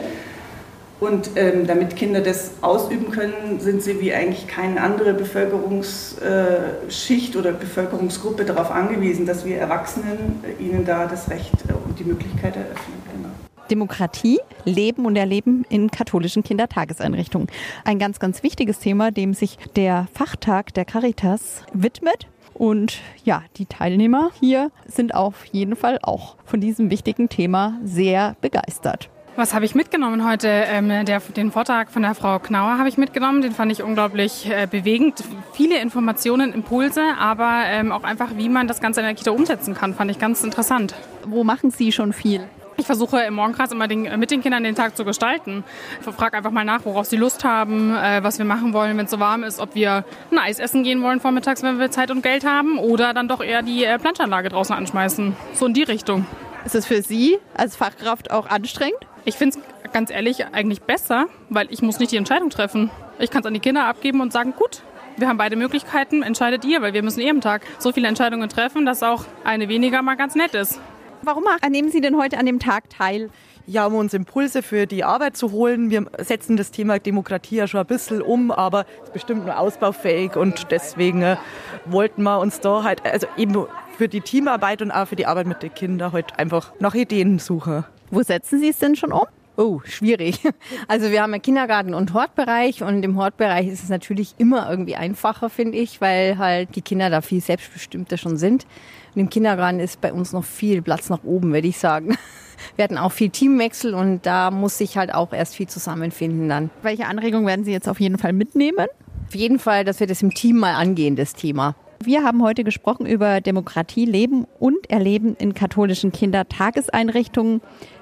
Und 1.00 1.32
ähm, 1.36 1.65
damit 1.65 1.96
Kinder 1.96 2.20
das 2.20 2.51
ausüben 2.62 3.12
können, 3.12 3.60
sind 3.60 3.82
sie 3.82 4.01
wie 4.01 4.13
eigentlich 4.13 4.48
keine 4.48 4.82
andere 4.82 5.13
Bevölkerungsschicht 5.13 7.38
oder 7.38 7.53
Bevölkerungsgruppe 7.53 8.44
darauf 8.44 8.72
angewiesen, 8.72 9.25
dass 9.25 9.46
wir 9.46 9.58
Erwachsenen 9.58 10.44
ihnen 10.60 10.84
da 10.86 11.06
das 11.06 11.29
Recht 11.29 11.53
und 11.88 11.98
die 11.98 12.03
Möglichkeit 12.03 12.58
eröffnen. 12.58 13.01
Genau. 13.15 13.29
Demokratie, 13.72 14.39
Leben 14.65 15.06
und 15.06 15.15
Erleben 15.15 15.63
in 15.70 15.89
katholischen 15.89 16.44
Kindertageseinrichtungen. 16.44 17.48
Ein 17.86 18.00
ganz, 18.00 18.20
ganz 18.20 18.44
wichtiges 18.44 18.79
Thema, 18.79 19.12
dem 19.12 19.34
sich 19.34 19.58
der 19.77 20.10
Fachtag 20.13 20.74
der 20.74 20.84
Caritas 20.84 21.63
widmet. 21.74 22.27
Und 22.53 23.00
ja, 23.24 23.44
die 23.56 23.68
Teilnehmer 23.68 24.32
hier 24.38 24.70
sind 24.86 25.15
auf 25.15 25.46
jeden 25.46 25.77
Fall 25.77 25.98
auch 26.01 26.36
von 26.44 26.60
diesem 26.60 26.89
wichtigen 26.89 27.29
Thema 27.29 27.79
sehr 27.86 28.36
begeistert. 28.41 29.10
Was 29.39 29.53
habe 29.53 29.63
ich 29.63 29.74
mitgenommen 29.74 30.29
heute? 30.29 30.50
Ähm, 30.50 31.05
der, 31.05 31.22
den 31.22 31.53
Vortrag 31.53 31.91
von 31.91 32.01
der 32.01 32.13
Frau 32.13 32.39
Knauer 32.39 32.77
habe 32.77 32.89
ich 32.89 32.98
mitgenommen. 32.98 33.41
Den 33.41 33.53
fand 33.53 33.72
ich 33.72 33.81
unglaublich 33.81 34.51
äh, 34.51 34.67
bewegend. 34.69 35.24
Viele 35.53 35.79
Informationen, 35.79 36.51
Impulse, 36.51 37.01
aber 37.17 37.62
ähm, 37.67 37.93
auch 37.93 38.03
einfach, 38.03 38.31
wie 38.36 38.50
man 38.50 38.67
das 38.67 38.81
Ganze 38.81 39.00
in 39.00 39.05
der 39.05 39.15
Kita 39.15 39.31
umsetzen 39.31 39.75
kann, 39.75 39.93
fand 39.93 40.12
ich 40.12 40.19
ganz 40.19 40.43
interessant. 40.43 40.93
Wo 41.25 41.46
machen 41.46 41.72
Sie 41.72 41.93
schon 41.93 42.12
viel? 42.12 42.41
Ich 42.75 42.86
versuche 42.86 43.22
im 43.22 43.36
Morgenkreis 43.36 43.72
immer 43.72 43.88
den, 43.88 44.19
mit 44.19 44.29
den 44.29 44.41
Kindern 44.41 44.65
den 44.65 44.75
Tag 44.75 44.98
zu 44.98 45.05
gestalten. 45.05 45.63
Ich 46.05 46.13
frage 46.13 46.36
einfach 46.36 46.51
mal 46.51 46.65
nach, 46.65 46.84
worauf 46.84 47.05
sie 47.05 47.15
Lust 47.15 47.46
haben, 47.46 47.96
äh, 47.96 48.22
was 48.22 48.39
wir 48.39 48.46
machen 48.46 48.74
wollen, 48.74 48.98
wenn 48.98 49.05
es 49.05 49.12
so 49.12 49.22
warm 49.22 49.46
ist, 49.46 49.62
ob 49.62 49.74
wir 49.74 50.03
ein 50.31 50.38
Eis 50.38 50.60
essen 50.60 50.84
gehen 50.84 51.01
wollen 51.01 51.22
vormittags, 51.22 51.63
wenn 51.63 51.79
wir 51.79 51.91
Zeit 51.91 52.12
und 52.12 52.24
Geld 52.24 52.46
haben, 52.46 52.77
oder 52.77 53.13
dann 53.13 53.29
doch 53.29 53.41
eher 53.41 53.62
die 53.62 53.86
äh, 53.86 53.98
Planschanlage 54.00 54.50
draußen 54.50 54.75
anschmeißen. 54.75 55.34
So 55.53 55.65
in 55.65 55.74
die 55.74 55.84
Richtung. 55.84 56.25
Ist 56.65 56.75
es 56.75 56.86
für 56.86 57.01
Sie 57.01 57.38
als 57.55 57.77
Fachkraft 57.77 58.31
auch 58.31 58.50
anstrengend? 58.50 59.00
Ich 59.26 59.36
finde 59.36 59.60
es 59.84 59.92
ganz 59.92 60.12
ehrlich 60.12 60.46
eigentlich 60.48 60.82
besser, 60.82 61.28
weil 61.50 61.68
ich 61.72 61.82
muss 61.82 62.00
nicht 62.00 62.12
die 62.12 62.18
Entscheidung 62.18 62.50
treffen. 62.50 62.90
Ich 63.20 63.32
kann 63.32 63.42
es 63.42 63.46
an 63.46 63.54
die 63.54 63.60
Kinder 63.60 63.86
abgeben 63.86 64.22
und 64.22 64.32
sagen, 64.32 64.54
gut, 64.58 64.82
wir 65.18 65.28
haben 65.28 65.38
beide 65.38 65.56
Möglichkeiten, 65.56 66.24
entscheidet 66.24 66.64
ihr, 66.66 66.82
weil 66.82 66.94
wir 66.94 67.04
müssen 67.04 67.20
eh 67.20 67.30
am 67.30 67.42
Tag 67.42 67.62
so 67.78 67.92
viele 67.92 68.08
Entscheidungen 68.08 68.48
treffen, 68.50 68.86
dass 68.86 69.04
auch 69.04 69.26
eine 69.44 69.68
weniger 69.68 70.02
mal 70.02 70.16
ganz 70.16 70.36
nett 70.36 70.54
ist. 70.54 70.80
Warum 71.22 71.44
nehmen 71.70 71.92
Sie 71.92 72.00
denn 72.00 72.18
heute 72.18 72.38
an 72.38 72.46
dem 72.46 72.60
Tag 72.60 72.90
teil? 72.90 73.30
Ja, 73.66 73.86
um 73.86 73.96
uns 73.96 74.14
Impulse 74.14 74.64
für 74.64 74.88
die 74.88 75.04
Arbeit 75.04 75.38
zu 75.38 75.52
holen. 75.52 75.92
Wir 75.92 76.06
setzen 76.18 76.58
das 76.58 76.72
Thema 76.72 76.98
Demokratie 76.98 77.58
ja 77.58 77.68
schon 77.68 77.82
ein 77.82 77.86
bisschen 77.86 78.22
um, 78.22 78.52
aber 78.52 78.86
es 79.02 79.10
ist 79.10 79.14
bestimmt 79.14 79.46
nur 79.46 79.60
ausbaufähig 79.60 80.36
und 80.38 80.72
deswegen 80.72 81.22
äh, 81.22 81.38
wollten 81.86 82.24
wir 82.24 82.40
uns 82.40 82.62
da 82.62 82.84
halt, 82.84 83.05
also 83.05 83.27
eben 83.38 83.68
für 83.98 84.08
die 84.08 84.22
Teamarbeit 84.22 84.82
und 84.82 84.92
auch 84.92 85.08
für 85.08 85.18
die 85.18 85.27
Arbeit 85.27 85.46
mit 85.46 85.62
den 85.62 85.74
Kindern 85.74 86.14
halt 86.14 86.40
einfach 86.40 86.72
nach 86.79 86.96
Ideen 86.96 87.38
suchen. 87.38 87.84
Wo 88.11 88.24
setzen 88.24 88.59
Sie 88.59 88.69
es 88.69 88.79
denn 88.79 88.95
schon 88.95 89.11
um? 89.11 89.25
Oh, 89.57 89.81
schwierig. 89.83 90.39
Also 90.87 91.11
wir 91.11 91.22
haben 91.22 91.33
einen 91.33 91.41
Kindergarten- 91.41 91.93
und 91.93 92.13
Hortbereich 92.13 92.81
und 92.81 93.03
im 93.03 93.17
Hortbereich 93.17 93.67
ist 93.67 93.83
es 93.83 93.89
natürlich 93.89 94.33
immer 94.37 94.69
irgendwie 94.69 94.95
einfacher, 94.95 95.50
finde 95.50 95.77
ich, 95.77 96.00
weil 96.01 96.37
halt 96.37 96.75
die 96.75 96.81
Kinder 96.81 97.09
da 97.09 97.22
viel 97.22 97.41
selbstbestimmter 97.41 98.17
schon 98.17 98.37
sind. 98.37 98.65
Und 99.13 99.22
im 99.22 99.29
Kindergarten 99.29 99.79
ist 99.79 100.00
bei 100.01 100.13
uns 100.13 100.31
noch 100.31 100.45
viel 100.45 100.81
Platz 100.81 101.09
nach 101.09 101.24
oben, 101.24 101.53
würde 101.53 101.67
ich 101.67 101.77
sagen. 101.77 102.17
Wir 102.75 102.83
hatten 102.83 102.98
auch 102.98 103.11
viel 103.11 103.29
Teamwechsel 103.29 103.93
und 103.93 104.25
da 104.25 104.50
muss 104.51 104.77
sich 104.77 104.98
halt 104.98 105.13
auch 105.13 105.33
erst 105.33 105.55
viel 105.55 105.67
zusammenfinden 105.67 106.50
dann. 106.50 106.69
Welche 106.81 107.05
Anregungen 107.05 107.45
werden 107.45 107.65
Sie 107.65 107.72
jetzt 107.72 107.87
auf 107.87 108.00
jeden 108.00 108.17
Fall 108.17 108.33
mitnehmen? 108.33 108.87
Auf 109.27 109.35
jeden 109.35 109.59
Fall, 109.59 109.83
dass 109.85 110.00
wir 110.00 110.07
das 110.07 110.22
im 110.22 110.33
Team 110.33 110.57
mal 110.57 110.74
angehen, 110.74 111.15
das 111.15 111.33
Thema. 111.33 111.75
Wir 112.01 112.24
haben 112.24 112.41
heute 112.41 112.63
gesprochen 112.63 113.05
über 113.05 113.41
Demokratie, 113.41 114.05
Leben 114.05 114.45
und 114.57 114.89
Erleben 114.89 115.35
in 115.35 115.53
katholischen 115.53 116.13
Kindertageseinrichtungen. 116.13 117.61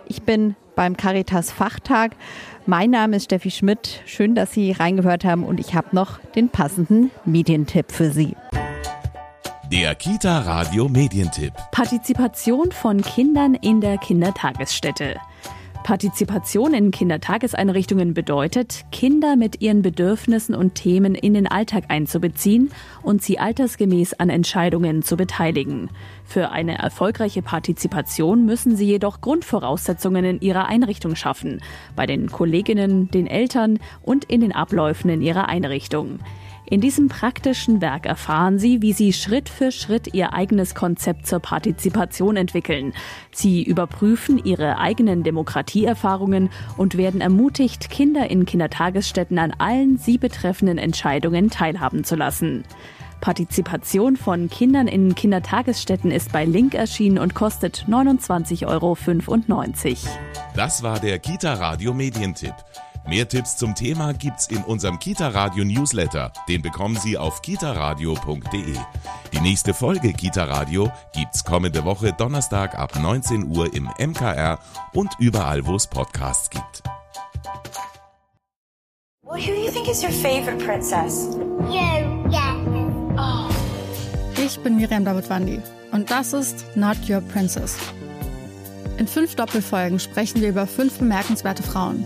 Ich 0.09 0.23
bin 0.23 0.55
beim 0.75 0.95
Caritas 0.95 1.51
Fachtag. 1.51 2.15
Mein 2.65 2.91
Name 2.91 3.17
ist 3.17 3.25
Steffi 3.25 3.51
Schmidt. 3.51 4.01
Schön, 4.05 4.35
dass 4.35 4.53
Sie 4.53 4.71
reingehört 4.71 5.25
haben 5.25 5.43
und 5.43 5.59
ich 5.59 5.75
habe 5.75 5.89
noch 5.91 6.19
den 6.35 6.49
passenden 6.49 7.11
Medientipp 7.25 7.91
für 7.91 8.11
Sie. 8.11 8.35
Der 9.71 9.95
Kita 9.95 10.39
Radio 10.39 10.87
Medientipp. 10.87 11.51
Partizipation 11.71 12.71
von 12.71 13.01
Kindern 13.01 13.55
in 13.55 13.81
der 13.81 13.97
Kindertagesstätte. 13.97 15.15
Partizipation 15.87 16.73
in 16.73 16.91
Kindertageseinrichtungen 16.91 18.13
bedeutet, 18.13 18.83
Kinder 18.91 19.37
mit 19.37 19.61
ihren 19.61 19.81
Bedürfnissen 19.81 20.53
und 20.53 20.75
Themen 20.75 21.15
in 21.15 21.33
den 21.33 21.47
Alltag 21.47 21.85
einzubeziehen 21.87 22.71
und 23.03 23.23
sie 23.23 23.39
altersgemäß 23.39 24.15
an 24.15 24.29
Entscheidungen 24.29 25.01
zu 25.01 25.15
beteiligen. 25.15 25.89
Für 26.25 26.51
eine 26.51 26.77
erfolgreiche 26.77 27.41
Partizipation 27.41 28.45
müssen 28.45 28.75
sie 28.75 28.85
jedoch 28.85 29.21
Grundvoraussetzungen 29.21 30.25
in 30.25 30.41
ihrer 30.41 30.65
Einrichtung 30.65 31.15
schaffen, 31.15 31.61
bei 31.95 32.05
den 32.05 32.29
Kolleginnen, 32.29 33.09
den 33.09 33.25
Eltern 33.25 33.79
und 34.01 34.25
in 34.25 34.41
den 34.41 34.51
Abläufen 34.51 35.09
in 35.09 35.21
ihrer 35.21 35.47
Einrichtung. 35.47 36.19
In 36.69 36.81
diesem 36.81 37.07
praktischen 37.07 37.79
Werk 37.79 38.05
erfahren 38.05 38.59
Sie, 38.59 38.81
wie 38.81 38.91
Sie 38.91 39.13
Schritt 39.13 39.47
für 39.47 39.71
Schritt 39.71 40.13
Ihr 40.13 40.33
eigenes 40.33 40.75
Konzept 40.75 41.25
zur 41.25 41.39
Partizipation 41.39 42.35
entwickeln. 42.35 42.93
Sie 43.31 43.63
überprüfen 43.63 44.37
Ihre 44.43 44.77
eigenen 44.77 45.23
Demokratieerfahrungen 45.23 46.49
und 46.75 46.97
werden 46.97 47.21
ermutigt, 47.21 47.89
Kinder 47.89 48.29
in 48.29 48.45
Kindertagesstätten 48.45 49.39
an 49.39 49.53
allen 49.57 49.97
sie 49.97 50.17
betreffenden 50.17 50.77
Entscheidungen 50.77 51.49
teilhaben 51.49 52.03
zu 52.03 52.17
lassen. 52.17 52.65
Partizipation 53.21 54.17
von 54.17 54.49
Kindern 54.49 54.89
in 54.89 55.15
Kindertagesstätten 55.15 56.11
ist 56.11 56.33
bei 56.33 56.43
Link 56.43 56.73
erschienen 56.73 57.17
und 57.17 57.33
kostet 57.33 57.85
29,95 57.87 58.67
Euro. 58.67 58.97
Das 60.53 60.83
war 60.83 60.99
der 60.99 61.17
Kita 61.19 61.53
Radio 61.53 61.93
Medientipp. 61.93 62.53
Mehr 63.07 63.25
Tipps 63.25 63.55
zum 63.55 63.73
Thema 63.73 64.13
gibt's 64.13 64.47
in 64.47 64.61
unserem 64.65 64.99
Kita 64.99 65.29
Radio 65.29 65.63
Newsletter. 65.63 66.33
Den 66.49 66.61
bekommen 66.61 66.97
Sie 66.97 67.17
auf 67.17 67.41
kitaradio.de. 67.41 68.75
Die 69.31 69.39
nächste 69.39 69.73
Folge 69.73 70.11
Kita 70.11 70.43
Radio 70.43 70.91
gibt's 71.15 71.45
kommende 71.45 71.85
Woche 71.85 72.11
Donnerstag 72.11 72.77
ab 72.77 72.99
19 72.99 73.55
Uhr 73.55 73.73
im 73.73 73.89
MKR 73.97 74.59
und 74.93 75.13
überall, 75.19 75.65
wo 75.65 75.75
es 75.75 75.87
Podcasts 75.87 76.49
gibt. 76.49 76.83
Well, 79.23 79.39
who 79.39 79.53
do 79.53 79.61
you 79.61 79.71
think 79.71 79.87
is 79.87 80.03
your 80.03 80.11
favorite 80.11 80.57
princess? 80.65 81.37
You, 81.69 82.29
yeah. 82.29 82.57
Oh. 83.17 83.49
Ich 84.37 84.59
bin 84.59 84.75
Miriam 84.75 85.05
Davidwandi 85.05 85.61
und 85.93 86.11
das 86.11 86.33
ist 86.33 86.65
Not 86.75 86.97
Your 87.09 87.21
Princess. 87.21 87.77
In 88.97 89.07
fünf 89.07 89.35
Doppelfolgen 89.35 89.99
sprechen 89.99 90.41
wir 90.41 90.49
über 90.49 90.67
fünf 90.67 90.97
bemerkenswerte 90.99 91.63
Frauen. 91.63 92.05